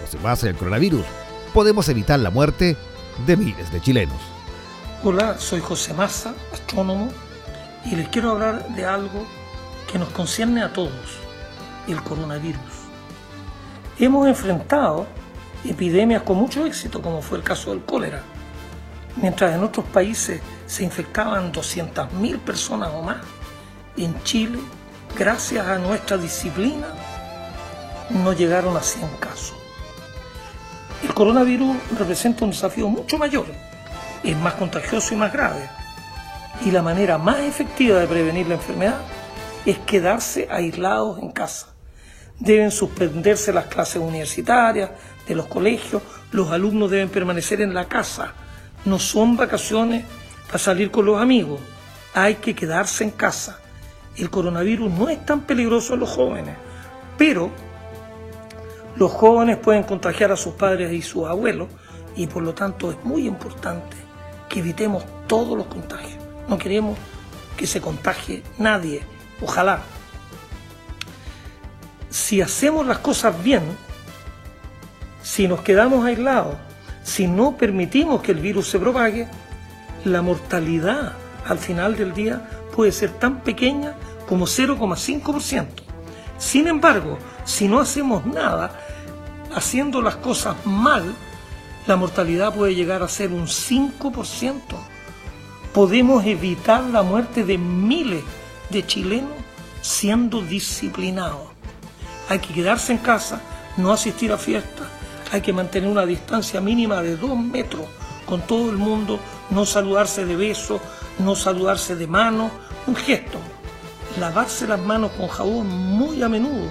[0.02, 1.06] José Massa y el coronavirus.
[1.54, 2.76] Podemos evitar la muerte
[3.28, 4.20] de miles de chilenos.
[5.04, 7.10] Hola, soy José Massa, astrónomo,
[7.86, 9.28] y les quiero hablar de algo
[9.92, 11.20] que nos concierne a todos,
[11.88, 12.60] el coronavirus.
[14.00, 15.06] Hemos enfrentado
[15.70, 18.22] epidemias con mucho éxito, como fue el caso del cólera.
[19.16, 23.18] Mientras en otros países se infectaban 200.000 personas o más,
[23.98, 24.60] en Chile,
[25.18, 26.88] gracias a nuestra disciplina,
[28.10, 29.56] no llegaron a 100 casos.
[31.04, 33.46] El coronavirus representa un desafío mucho mayor,
[34.24, 35.70] es más contagioso y más grave.
[36.66, 39.00] Y la manera más efectiva de prevenir la enfermedad
[39.66, 41.68] es quedarse aislados en casa.
[42.40, 44.90] Deben suspenderse las clases universitarias,
[45.28, 46.02] de los colegios,
[46.32, 48.34] los alumnos deben permanecer en la casa.
[48.86, 50.06] No son vacaciones
[50.48, 51.60] para salir con los amigos.
[52.14, 53.60] Hay que quedarse en casa.
[54.16, 56.56] El coronavirus no es tan peligroso en los jóvenes,
[57.18, 57.50] pero
[58.96, 61.68] los jóvenes pueden contagiar a sus padres y sus abuelos
[62.16, 63.98] y por lo tanto es muy importante
[64.48, 66.24] que evitemos todos los contagios.
[66.48, 66.98] No queremos
[67.58, 69.02] que se contagie nadie.
[69.42, 69.82] Ojalá.
[72.10, 73.64] Si hacemos las cosas bien,
[75.26, 76.56] si nos quedamos aislados,
[77.04, 79.28] si no permitimos que el virus se propague,
[80.04, 81.14] la mortalidad
[81.48, 83.96] al final del día puede ser tan pequeña
[84.30, 85.66] como 0,5%.
[86.38, 88.80] Sin embargo, si no hacemos nada,
[89.56, 91.16] haciendo las cosas mal,
[91.88, 94.62] la mortalidad puede llegar a ser un 5%.
[95.74, 98.24] Podemos evitar la muerte de miles
[98.70, 99.34] de chilenos
[99.82, 101.50] siendo disciplinados.
[102.30, 103.42] Hay que quedarse en casa,
[103.76, 104.88] no asistir a fiestas,
[105.32, 107.86] hay que mantener una distancia mínima de dos metros
[108.26, 109.20] con todo el mundo,
[109.50, 110.82] no saludarse de besos,
[111.20, 112.50] no saludarse de mano,
[112.88, 113.40] un gesto.
[114.20, 116.70] Lavarse las manos con jabón muy a menudo,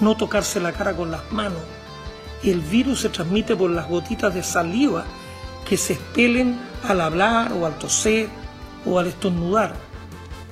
[0.00, 1.60] no tocarse la cara con las manos.
[2.42, 5.04] El virus se transmite por las gotitas de saliva
[5.68, 8.28] que se expelen al hablar o al toser
[8.86, 9.74] o al estornudar.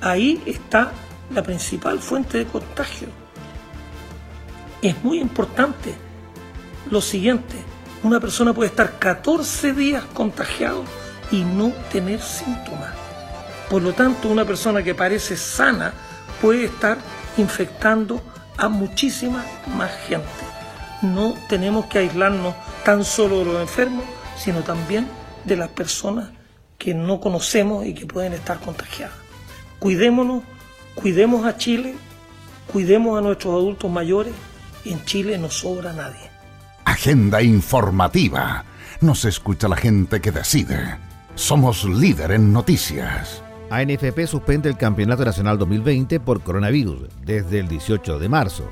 [0.01, 0.91] Ahí está
[1.33, 3.07] la principal fuente de contagio.
[4.81, 5.95] Es muy importante
[6.89, 7.55] lo siguiente,
[8.03, 10.83] una persona puede estar 14 días contagiado
[11.31, 12.91] y no tener síntomas.
[13.69, 15.93] Por lo tanto, una persona que parece sana
[16.41, 16.97] puede estar
[17.37, 18.21] infectando
[18.57, 19.43] a muchísima
[19.77, 20.27] más gente.
[21.01, 24.05] No tenemos que aislarnos tan solo de los enfermos,
[24.37, 25.07] sino también
[25.45, 26.29] de las personas
[26.77, 29.15] que no conocemos y que pueden estar contagiadas.
[29.79, 30.43] Cuidémonos,
[30.95, 31.95] cuidemos a Chile,
[32.71, 34.33] cuidemos a nuestros adultos mayores.
[34.85, 36.32] En Chile no sobra nadie.
[36.93, 38.63] Agenda informativa.
[39.01, 40.99] Nos escucha la gente que decide.
[41.33, 43.41] Somos líder en noticias.
[43.71, 48.71] ANFP suspende el Campeonato Nacional 2020 por coronavirus desde el 18 de marzo.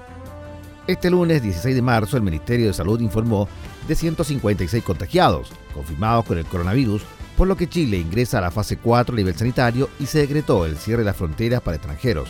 [0.85, 3.49] Este lunes 16 de marzo el Ministerio de Salud informó
[3.87, 7.01] de 156 contagiados confirmados con el coronavirus,
[7.35, 10.67] por lo que Chile ingresa a la fase 4 a nivel sanitario y se decretó
[10.67, 12.29] el cierre de las fronteras para extranjeros.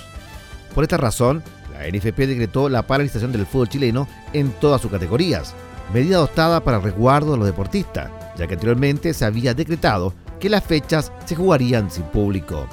[0.74, 5.54] Por esta razón, la NFP decretó la paralización del fútbol chileno en todas sus categorías,
[5.94, 10.50] medida adoptada para el resguardo de los deportistas, ya que anteriormente se había decretado que
[10.50, 12.68] las fechas se jugarían sin público.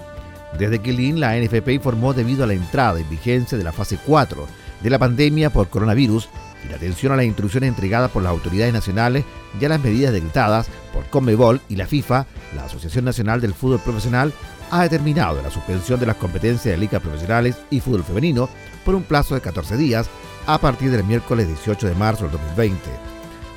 [0.59, 4.47] Desde que la NFP informó debido a la entrada en vigencia de la fase 4
[4.83, 6.29] de la pandemia por coronavirus
[6.64, 9.25] y la atención a las instrucciones entregadas por las autoridades nacionales
[9.61, 13.81] y a las medidas decretadas por Conmebol y la FIFA, la Asociación Nacional del Fútbol
[13.81, 14.33] Profesional
[14.71, 18.49] ha determinado la suspensión de las competencias de ligas profesionales y fútbol femenino
[18.85, 20.09] por un plazo de 14 días
[20.49, 22.78] a partir del miércoles 18 de marzo del 2020.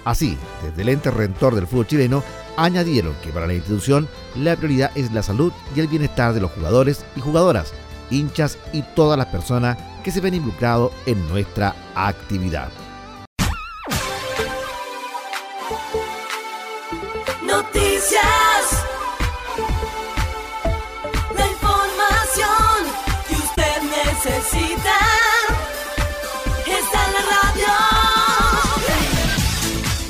[0.04, 2.22] Así, desde el ente rentor del fútbol chileno,
[2.58, 6.52] añadieron que para la institución la prioridad es la salud y el bienestar de los
[6.52, 7.74] jugadores y jugadoras,
[8.10, 12.70] hinchas y todas las personas que se ven involucrados en nuestra actividad.
[17.42, 18.41] Noticias.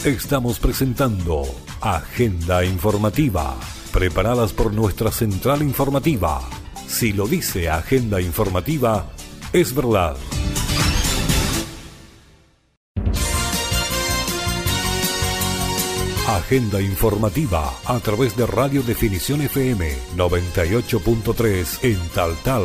[0.05, 1.43] Estamos presentando
[1.79, 3.55] Agenda Informativa,
[3.93, 6.41] preparadas por nuestra central informativa.
[6.87, 9.11] Si lo dice Agenda Informativa,
[9.53, 10.17] es verdad.
[16.27, 22.63] Agenda informativa a través de Radio Definición FM 98.3 en Tal Tal.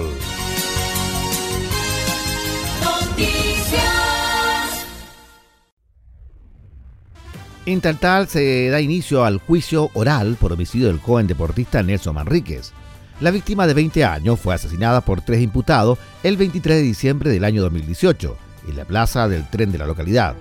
[7.67, 12.73] En Taltal se da inicio al juicio oral por homicidio del joven deportista Nelson Manríquez.
[13.21, 17.43] La víctima de 20 años fue asesinada por tres imputados el 23 de diciembre del
[17.43, 18.37] año 2018
[18.69, 20.37] en la plaza del tren de la localidad.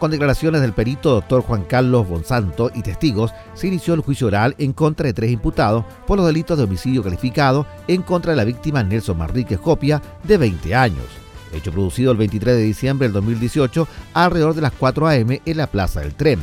[0.00, 4.56] Con declaraciones del perito doctor Juan Carlos Bonsanto y testigos, se inició el juicio oral
[4.58, 8.44] en contra de tres imputados por los delitos de homicidio calificado en contra de la
[8.44, 11.06] víctima Nelson Manríquez Copia, de 20 años.
[11.52, 15.40] Hecho producido el 23 de diciembre del 2018 alrededor de las 4 a.m.
[15.44, 16.40] en la plaza del tren.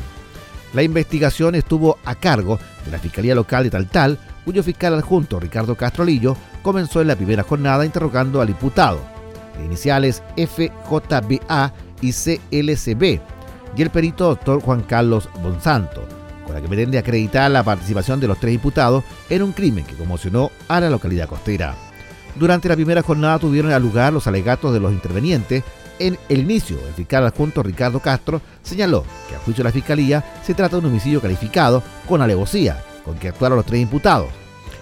[0.74, 5.76] La investigación estuvo a cargo de la Fiscalía Local de Taltal, cuyo fiscal adjunto Ricardo
[5.76, 9.02] Castrolillo comenzó en la primera jornada interrogando al imputado,
[9.58, 13.20] de iniciales FJBA y CLCB,
[13.76, 16.04] y el perito doctor Juan Carlos Bonsanto,
[16.46, 19.96] con la que pretende acreditar la participación de los tres imputados en un crimen que
[19.96, 21.76] conmocionó a la localidad costera.
[22.36, 25.64] Durante la primera jornada tuvieron lugar los alegatos de los intervenientes.
[26.02, 30.26] En el inicio, el fiscal adjunto Ricardo Castro señaló que a juicio de la Fiscalía
[30.44, 34.30] se trata de un homicidio calificado con alevosía, con que actuaron los tres imputados.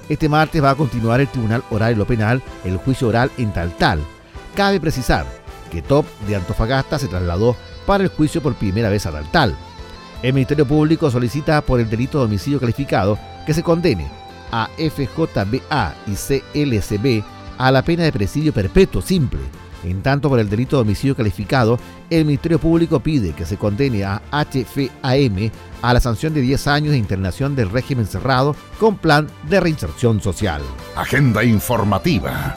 [0.07, 3.51] Este martes va a continuar el Tribunal Oral y lo Penal el juicio oral en
[3.51, 3.99] Taltal.
[4.55, 5.25] Cabe precisar
[5.69, 9.57] que Top de Antofagasta se trasladó para el juicio por primera vez a Taltal.
[10.23, 14.07] El Ministerio Público solicita por el delito de homicidio calificado que se condene
[14.53, 17.25] a FJBA y CLCB
[17.57, 19.41] a la pena de presidio perpetuo simple.
[19.83, 24.03] En tanto, por el delito de homicidio calificado, el Ministerio Público pide que se condene
[24.03, 25.51] a HFAM
[25.81, 30.21] a la sanción de 10 años de internación del régimen cerrado con plan de reinserción
[30.21, 30.61] social.
[30.95, 32.53] Agenda informativa.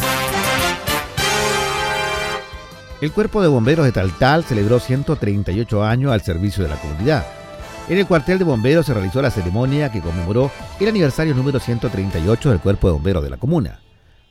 [3.01, 7.27] El Cuerpo de Bomberos de Taltal celebró 138 años al servicio de la comunidad.
[7.89, 12.51] En el cuartel de bomberos se realizó la ceremonia que conmemoró el aniversario número 138
[12.51, 13.81] del Cuerpo de Bomberos de la comuna.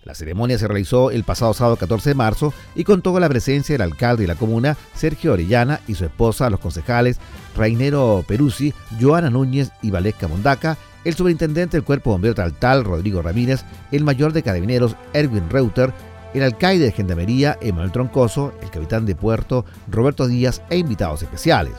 [0.03, 3.73] La ceremonia se realizó el pasado sábado 14 de marzo y contó con la presencia
[3.73, 7.19] del alcalde de la comuna, Sergio Orellana, y su esposa, los concejales
[7.55, 13.21] Rainero Peruzzi, Joana Núñez y Valesca Mondaca, el superintendente del Cuerpo de Bomberos Taltal, Rodrigo
[13.21, 15.93] Ramírez, el mayor de carabineros, Erwin Reuter,
[16.33, 21.73] el alcaide de Gendarmería, Emanuel Troncoso, el capitán de puerto, Roberto Díaz e invitados especiales.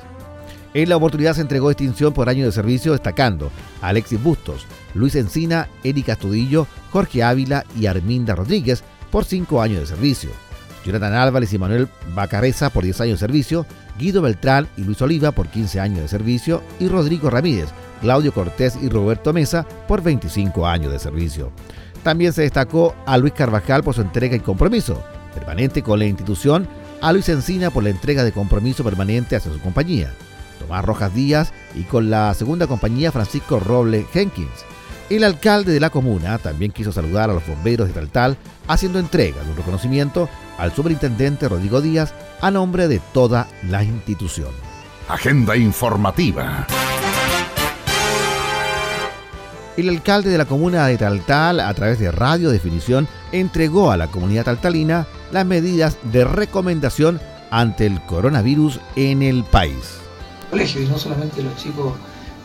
[0.75, 3.51] En la oportunidad se entregó distinción por año de servicio destacando
[3.83, 9.81] a Alexis Bustos, Luis Encina, Erika Astudillo, Jorge Ávila y Arminda Rodríguez por 5 años
[9.81, 10.31] de servicio.
[10.85, 13.67] Jonathan Álvarez y Manuel Bacareza por 10 años de servicio,
[13.99, 17.69] Guido Beltrán y Luis Oliva por 15 años de servicio y Rodrigo Ramírez,
[18.01, 21.53] Claudio Cortés y Roberto Mesa por 25 años de servicio.
[22.03, 25.03] También se destacó a Luis Carvajal por su entrega y compromiso
[25.35, 26.69] permanente con la institución,
[27.01, 30.13] a Luis Encina por la entrega de compromiso permanente hacia su compañía,
[30.63, 34.65] Tomás Rojas Díaz y con la segunda compañía Francisco Roble Jenkins.
[35.11, 39.43] El alcalde de la comuna también quiso saludar a los bomberos de Taltal, haciendo entrega
[39.43, 44.49] de un reconocimiento al superintendente Rodrigo Díaz a nombre de toda la institución.
[45.09, 46.67] Agenda informativa.
[49.77, 54.09] El alcalde de la comuna de Taltal, a través de Radio Definición, entregó a la
[54.09, 60.03] comunidad taltalina las medidas de recomendación ante el coronavirus en el país.
[60.53, 61.95] Colegio, y no solamente los chicos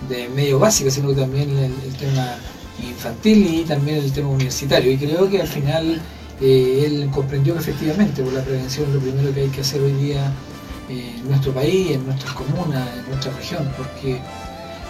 [0.08, 2.38] de medio básico, sino también el, tema
[2.82, 4.93] infantil y también el tema universitario.
[4.93, 6.01] Y creo que al final
[6.39, 9.82] eh, él comprendió que efectivamente por la prevención es lo primero que hay que hacer
[9.82, 10.32] hoy día
[10.89, 14.22] eh, en nuestro país, en nuestras comunas, en nuestra región, porque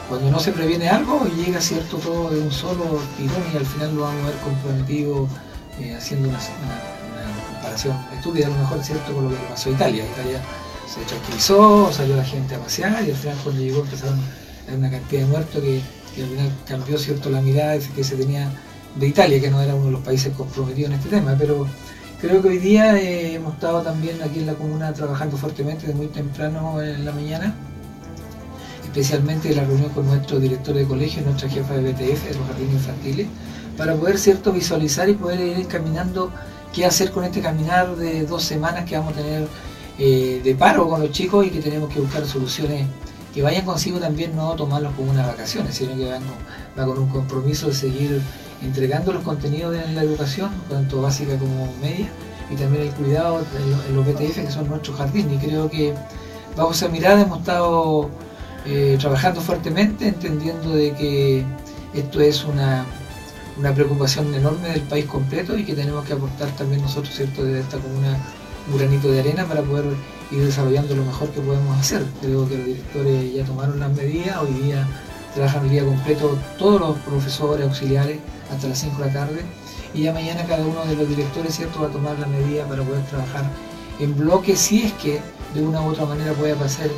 [0.08, 3.96] cuando no se previene algo llega cierto todo de un solo tirón y al final
[3.96, 5.28] lo vamos a ver comprometido
[5.82, 6.40] eh, haciendo una,
[7.52, 10.06] comparación estúpida a lo mejor cierto con lo que pasó a Italia.
[10.06, 10.40] Italia
[10.88, 14.20] se tranquilizó, salió la gente a pasear y al final cuando llegó empezaron
[14.72, 15.82] a una cantidad de muertos que,
[16.16, 18.52] que al final cambió cierto la mirada que se tenía
[18.96, 21.68] de Italia, que no era uno de los países comprometidos en este tema, pero
[22.22, 25.98] creo que hoy día eh, hemos estado también aquí en la comuna trabajando fuertemente desde
[25.98, 27.56] muy temprano en la mañana
[28.98, 32.74] especialmente la reunión con nuestro director de colegio, nuestra jefa de BTF, de los jardines
[32.74, 33.28] infantiles,
[33.78, 36.32] para poder cierto visualizar y poder ir encaminando
[36.74, 39.48] qué hacer con este caminar de dos semanas que vamos a tener
[40.00, 42.86] eh, de paro con los chicos y que tenemos que buscar soluciones
[43.34, 46.24] que vayan consigo también no tomarlos como unas vacaciones, sino que van,
[46.78, 48.22] va con un compromiso de seguir
[48.64, 52.10] entregando los contenidos en la educación, tanto básica como media,
[52.50, 53.46] y también el cuidado
[53.90, 55.34] en los BTF que son nuestros jardines.
[55.34, 55.94] Y creo que
[56.56, 58.10] bajo esa mirada hemos estado
[58.66, 61.46] eh, trabajando fuertemente, entendiendo de que
[61.94, 62.86] esto es una,
[63.60, 67.60] una preocupación enorme del país completo y que tenemos que aportar también nosotros, ¿cierto?, desde
[67.60, 69.86] esta comuna un granito de arena para poder
[70.32, 72.06] ir desarrollando lo mejor que podemos hacer.
[72.22, 74.88] Creo que los directores ya tomaron las medidas, hoy día
[75.34, 78.20] trabajan el día completo todos los profesores auxiliares
[78.52, 79.42] hasta las 5 de la tarde.
[79.94, 82.84] Y ya mañana cada uno de los directores cierto va a tomar la medida para
[82.84, 83.46] poder trabajar
[84.00, 85.22] en bloque si es que
[85.54, 86.90] de una u otra manera puede pasar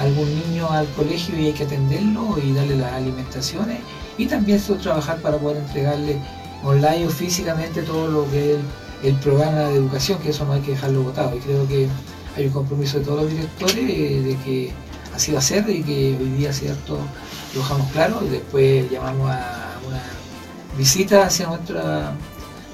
[0.00, 3.80] algún niño al colegio y hay que atenderlo y darle las alimentaciones.
[4.16, 6.16] Y también trabajar para poder entregarle
[6.64, 8.58] online o físicamente todo lo que es
[9.02, 11.36] el, programa de educación, que eso no hay que dejarlo votado.
[11.36, 11.88] Y creo que
[12.36, 14.72] hay un compromiso de todos los directores de que
[15.14, 16.98] así va a ser y que hoy día, ¿cierto?,
[17.54, 20.02] lo dejamos claro y después llamamos a una
[20.76, 22.12] visita hacia nuestra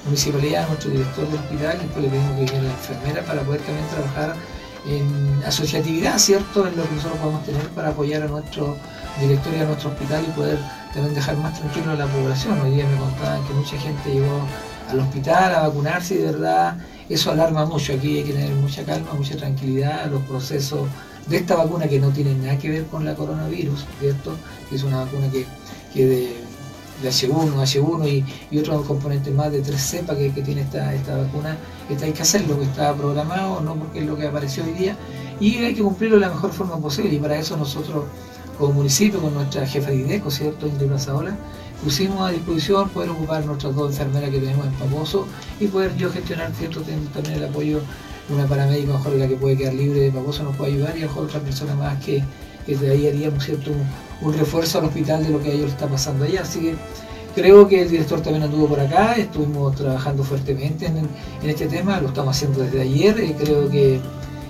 [0.05, 3.41] municipalidad, a nuestro director del hospital y después le pedimos que venga la enfermera para
[3.41, 4.35] poder también trabajar
[4.87, 8.77] en asociatividad, ¿cierto?, en lo que nosotros podemos tener para apoyar a nuestro
[9.19, 10.59] director y a nuestro hospital y poder
[10.93, 12.59] también dejar más tranquilo a la población.
[12.61, 14.41] Hoy día me contaban que mucha gente llegó
[14.89, 16.77] al hospital a vacunarse y de verdad
[17.09, 17.93] eso alarma mucho.
[17.93, 20.09] Aquí hay que tener mucha calma, mucha tranquilidad.
[20.09, 20.87] Los procesos
[21.27, 24.35] de esta vacuna que no tiene nada que ver con la coronavirus, ¿cierto?
[24.69, 26.35] Que es una vacuna que, de,
[27.03, 31.57] H1, H1 y, otros componentes más de tres cepas que, tiene esta, esta vacuna,
[31.87, 34.95] que hay que hacerlo, que está programado, no porque es lo que apareció hoy día,
[35.39, 37.13] y hay que cumplirlo de la mejor forma posible.
[37.13, 38.05] Y para eso nosotros
[38.57, 41.35] como municipio, con nuestra jefa de IDECO, ¿cierto?, Indri Plazaola,
[41.83, 45.27] pusimos a disposición poder ocupar nuestras dos enfermeras que tenemos en Paposo
[45.59, 46.81] y poder yo gestionar, ¿cierto?,
[47.13, 47.81] también el apoyo
[48.27, 51.03] de una paramédica, mejor la que puede quedar libre de Paposo nos puede ayudar y
[51.03, 52.23] a mejor otra persona más que,
[52.65, 53.71] que de ahí haríamos, ¿cierto?,
[54.21, 56.41] un, refuerzo al hospital de lo que a ellos está pasando allá.
[56.41, 56.75] Así que
[57.35, 61.07] creo que el director también anduvo por acá, estuvimos trabajando fuertemente en,
[61.43, 63.99] este tema, lo estamos haciendo desde ayer y creo que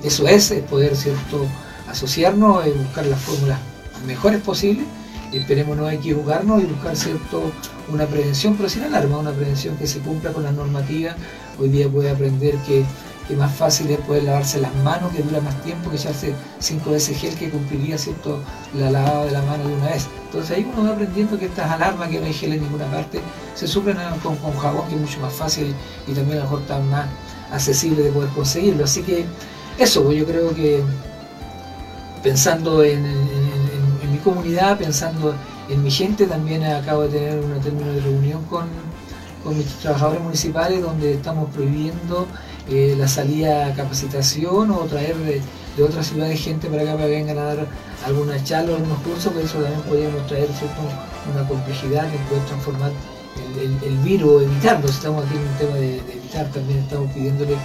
[0.03, 1.45] eso es, es poder, ¿cierto?,
[1.89, 3.59] asociarnos y buscar las fórmulas
[4.05, 4.85] mejores posibles.
[5.31, 7.51] Esperemos no equivocarnos y buscar cierto
[7.91, 11.15] una prevención, pero sin alarma, una prevención que se cumpla con las normativas.
[11.59, 12.85] Hoy día puede aprender que,
[13.27, 16.91] que más fácil es poder lavarse las manos, que dura más tiempo que echarse cinco
[16.91, 18.39] veces gel que cumpliría cierto
[18.77, 20.07] la lavada de la mano de una vez.
[20.25, 23.19] Entonces ahí uno va aprendiendo que estas alarmas, que no hay gel en ninguna parte,
[23.55, 25.73] se suplen con, con jabón, que es mucho más fácil
[26.07, 27.07] y también a lo mejor está más
[27.51, 28.83] accesible de poder conseguirlo.
[28.83, 29.25] Así que
[29.77, 30.81] eso, pues yo creo que
[32.23, 33.05] pensando en
[34.25, 35.35] comunidad, pensando
[35.69, 38.65] en mi gente, también acabo de tener una término de reunión con,
[39.43, 42.27] con mis trabajadores municipales donde estamos prohibiendo
[42.67, 45.41] eh, la salida a capacitación o traer de,
[45.81, 47.67] otras ciudades gente para acá para que vengan a dar
[48.05, 50.47] alguna charla o algunos cursos, que eso también podríamos traer
[51.31, 52.91] una complejidad que puede transformar
[53.59, 54.87] el, virus, evitarlo.
[54.87, 57.57] Estamos aquí en un tema de, evitar, también estamos pidiéndole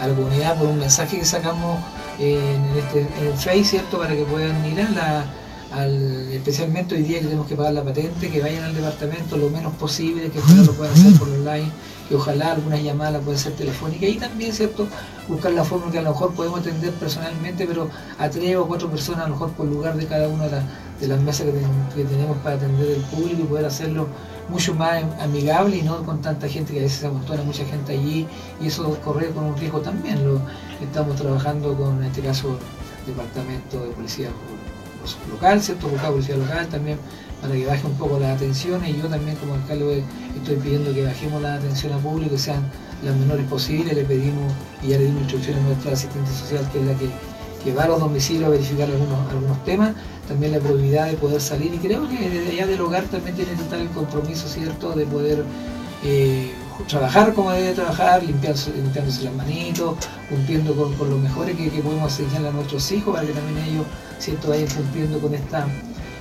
[0.00, 1.78] a la comunidad por un mensaje que sacamos
[2.18, 3.98] en, este, en el Face, ¿cierto?
[3.98, 5.24] Para que puedan mirar la
[6.32, 9.72] especialmente hoy día que tenemos que pagar la patente, que vayan al departamento lo menos
[9.74, 11.70] posible, que ojalá lo puedan hacer por online,
[12.08, 14.88] que ojalá algunas llamadas puedan ser telefónicas y también, ¿cierto?,
[15.28, 18.90] buscar la forma que a lo mejor podemos atender personalmente, pero a tres o cuatro
[18.90, 21.46] personas a lo mejor por lugar de cada una de, las mesas
[21.94, 24.08] que, tenemos para atender el público y poder hacerlo
[24.48, 27.92] mucho más amigable y no con tanta gente que a veces se amontona mucha gente
[27.92, 28.26] allí
[28.60, 30.26] y eso corre con un riesgo también.
[30.26, 30.40] Lo
[30.82, 32.58] estamos trabajando con, en este caso,
[33.06, 34.30] departamento de policía
[35.30, 35.90] local, ¿cierto?
[36.02, 36.98] La policía local también,
[37.40, 40.04] para que baje un poco la atención y yo también como alcalde
[40.36, 42.62] estoy pidiendo que bajemos la atención a público, que sean
[43.02, 46.80] las menores posibles, le pedimos y ya le dimos instrucciones a nuestra asistente social, que
[46.80, 49.92] es la que, va a los domicilios a verificar algunos, algunos temas,
[50.26, 53.52] también la probabilidad de poder salir y creo que desde allá del hogar también tiene
[53.52, 55.44] que estar el compromiso, ¿cierto?, de poder
[56.02, 56.52] eh,
[56.88, 59.96] trabajar como debe trabajar, limpiándose, limpiándose las manitos,
[60.28, 63.86] cumpliendo con, con lo mejores que, podemos enseñar a nuestros hijos para que también ellos
[64.18, 64.48] ¿cierto?
[64.48, 65.66] vayan cumpliendo con esta,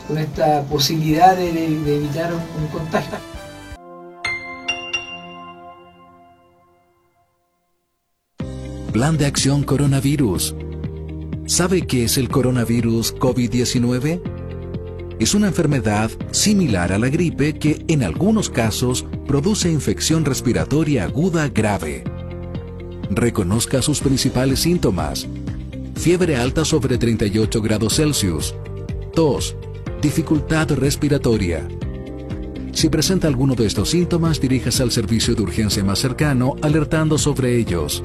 [0.07, 3.18] con esta posibilidad de, evitar un, contagio.
[8.91, 10.55] Plan de acción coronavirus.
[11.45, 14.39] ¿Sabe qué es el coronavirus COVID-19?
[15.20, 21.50] Es una enfermedad similar a la gripe que en algunos casos produce infección respiratoria aguda
[21.50, 22.06] grave.
[23.10, 25.28] Reconozca sus principales síntomas.
[25.96, 28.56] Fiebre alta sobre 38 grados Celsius.
[29.14, 29.58] Tos.
[30.02, 31.68] Dificultad respiratoria.
[32.72, 37.58] Si presenta alguno de estos síntomas, diríjase al servicio de urgencia más cercano alertando sobre
[37.58, 38.02] ellos.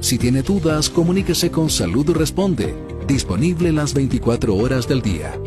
[0.00, 2.74] Si tiene dudas, comuníquese con Salud Responde,
[3.06, 5.38] disponible las 24 horas del día.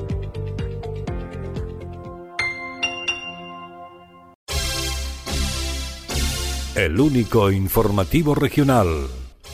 [6.80, 8.88] El único informativo regional.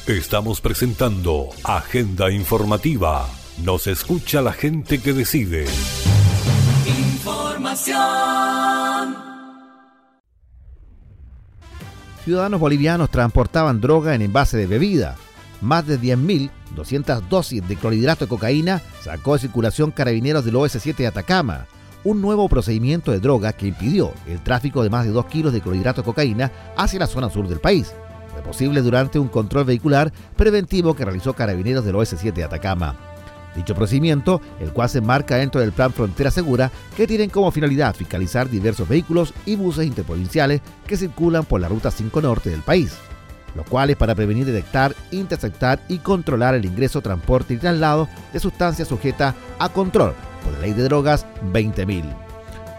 [0.05, 3.27] Estamos presentando Agenda Informativa.
[3.63, 5.65] Nos escucha la gente que decide.
[6.85, 7.95] Información.
[12.23, 15.15] Ciudadanos bolivianos transportaban droga en envase de bebida.
[15.61, 21.07] Más de 10.200 dosis de clorhidrato de cocaína sacó de circulación carabineros del OS7 de
[21.07, 21.65] Atacama.
[22.05, 25.59] Un nuevo procedimiento de droga que impidió el tráfico de más de 2 kilos de
[25.59, 27.95] clorhidrato de cocaína hacia la zona sur del país.
[28.31, 32.95] Fue posible durante un control vehicular preventivo que realizó carabineros del OS7 de Atacama.
[33.55, 37.95] Dicho procedimiento, el cual se enmarca dentro del Plan Frontera Segura, que tienen como finalidad
[37.95, 42.93] fiscalizar diversos vehículos y buses interprovinciales que circulan por la Ruta 5 Norte del país,
[43.55, 48.89] los cuales para prevenir, detectar, interceptar y controlar el ingreso, transporte y traslado de sustancias
[48.89, 50.13] sujetas a control
[50.45, 52.03] por la Ley de Drogas 20.000.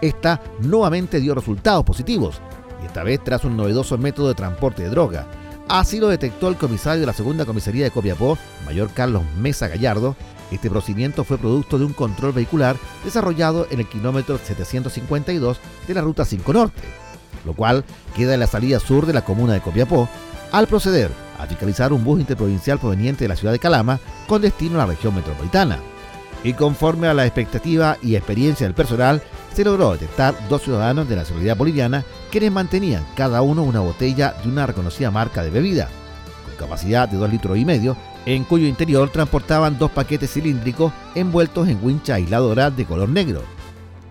[0.01, 2.41] Esta nuevamente dio resultados positivos,
[2.81, 5.27] y esta vez tras un novedoso método de transporte de droga.
[5.67, 10.15] Así lo detectó el comisario de la segunda comisaría de Copiapó, mayor Carlos Mesa Gallardo,
[10.51, 16.01] este procedimiento fue producto de un control vehicular desarrollado en el kilómetro 752 de la
[16.01, 16.81] Ruta 5 Norte,
[17.45, 17.83] lo cual
[18.15, 20.07] queda en la salida sur de la comuna de Copiapó,
[20.51, 24.75] al proceder a fiscalizar un bus interprovincial proveniente de la ciudad de Calama con destino
[24.75, 25.79] a la región metropolitana.
[26.43, 29.21] Y conforme a la expectativa y experiencia del personal,
[29.53, 34.35] se logró detectar dos ciudadanos de la seguridad boliviana quienes mantenían cada uno una botella
[34.43, 35.89] de una reconocida marca de bebida,
[36.45, 41.67] con capacidad de 2 litros y medio en cuyo interior transportaban dos paquetes cilíndricos envueltos
[41.69, 43.41] en wincha aisladora de color negro,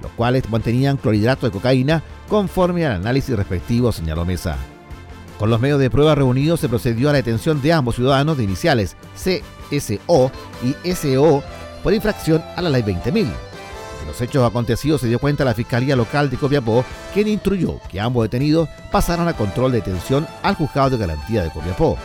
[0.03, 4.57] los cuales mantenían clorhidrato de cocaína conforme al análisis respectivo, señaló Mesa.
[5.39, 8.45] Con los medios de prueba reunidos se procedió a la detención de ambos ciudadanos de
[8.45, 10.33] iniciales CSO
[10.65, 11.43] y SO
[11.87, 13.13] por infracción a la ley 20.000.
[13.13, 16.85] De los hechos acontecidos se dio cuenta la Fiscalía Local de Copiapó,
[17.15, 21.51] quien instruyó que ambos detenidos pasaran a control de detención al juzgado de garantía de
[21.51, 21.97] Copiapó.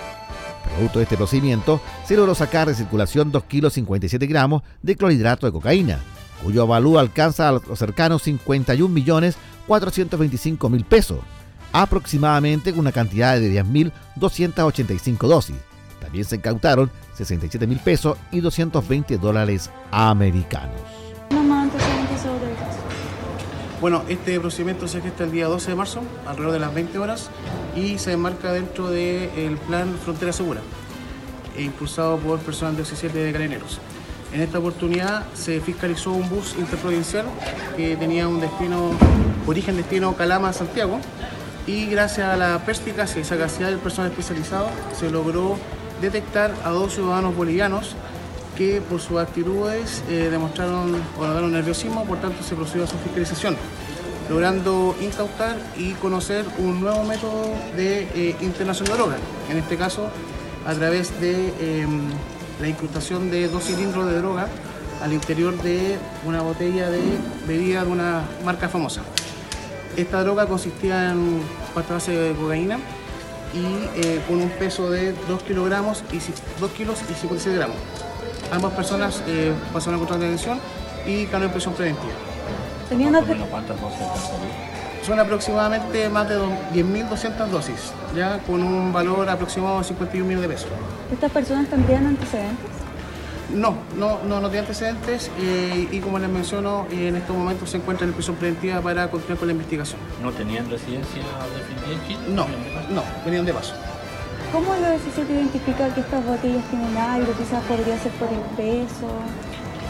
[0.76, 5.48] Producto de este procedimiento, se logró sacar de circulación 2 kilos 57 gramos de clorhidrato
[5.48, 5.98] de cocaína,
[6.44, 11.22] cuyo avalúo alcanza a los cercanos 51 millones 425 mil pesos,
[11.74, 15.56] aproximadamente con una cantidad de 10.285 dosis.
[16.00, 16.92] También se incautaron
[17.26, 20.82] 67 mil pesos y 220 dólares americanos.
[23.80, 27.30] Bueno, este procedimiento se gesta el día 12 de marzo, alrededor de las 20 horas,
[27.76, 30.62] y se enmarca dentro del plan Frontera Segura,
[31.58, 33.80] e impulsado por personal de 17 de Carabineros.
[34.34, 37.26] En esta oportunidad se fiscalizó un bus interprovincial
[37.76, 38.92] que tenía un destino,
[39.46, 41.00] origen-destino Calama-Santiago,
[41.68, 44.70] y gracias a la perspicacia y sagacidad del personal especializado
[45.00, 45.58] se logró
[46.02, 47.96] detectar a dos ciudadanos bolivianos
[48.58, 52.98] que por sus actitudes eh, demostraron o notaron nerviosismo, por tanto se procedió a su
[52.98, 53.56] fiscalización,
[54.30, 57.46] logrando incautar y conocer un nuevo método
[57.76, 59.16] de eh, internación de droga,
[59.50, 60.10] en este caso
[60.66, 62.10] a través de em,
[62.60, 64.48] la incrustación de dos cilindros de droga
[65.02, 67.02] al interior de una botella de
[67.48, 69.02] bebida de una marca famosa.
[69.98, 71.42] Esta droga consistía en
[71.74, 72.78] pasta base de cocaína
[73.54, 76.20] y eh, con un peso de 2 kilogramos y
[76.60, 77.78] 2 kilos y 56 gramos.
[78.52, 80.60] Ambas personas eh, pasaron a control de detención
[81.06, 82.14] y quedaron en prisión preventiva.
[82.90, 83.14] ¿Tenían
[83.50, 84.06] ¿Cuántas dosis
[85.06, 90.54] Son aproximadamente más de 10.200 dosis, ya con un valor aproximado de 51 millones de
[90.54, 90.70] pesos.
[91.12, 92.81] ¿Estas personas tendrían antecedentes?
[93.54, 97.70] No, no, no, no tiene antecedentes eh, y como les menciono, eh, en estos momentos
[97.70, 100.00] se encuentran en prisión preventiva para continuar con la investigación.
[100.22, 101.24] ¿No tenían residencia
[101.58, 102.20] definitiva en Chile?
[102.30, 102.48] No,
[102.94, 103.74] no, venían de paso.
[104.52, 107.34] ¿Cómo el OS7 identifica que estas botellas tienen algo?
[107.38, 109.08] Quizás podría ser por el peso.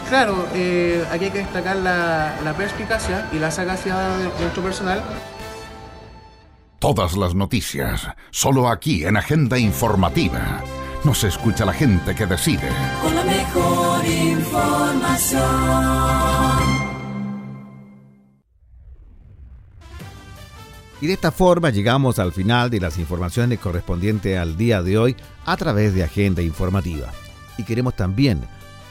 [0.10, 5.02] Claro, eh, aquí hay que destacar la, la perspicacia y la sagacidad de nuestro personal.
[6.80, 10.64] Todas las noticias, solo aquí en Agenda Informativa.
[11.04, 12.70] Nos escucha la gente que decide.
[13.02, 15.42] Con la mejor información.
[21.02, 25.16] Y de esta forma llegamos al final de las informaciones correspondientes al día de hoy
[25.46, 27.08] a través de Agenda Informativa.
[27.58, 28.42] Y queremos también,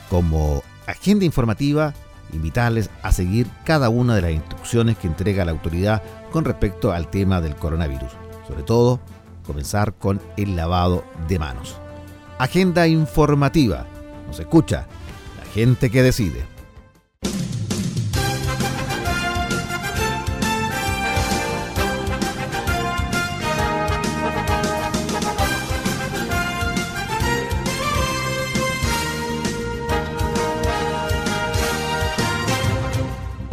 [0.08, 1.94] como Agenda Informativa,
[2.32, 6.02] invitarles a seguir cada una de las instrucciones que entrega la autoridad
[6.32, 8.10] con respecto al tema del coronavirus.
[8.48, 8.98] Sobre todo,
[9.46, 11.80] comenzar con el lavado de manos.
[12.40, 13.86] Agenda Informativa.
[14.26, 14.86] Nos escucha
[15.36, 16.42] la gente que decide.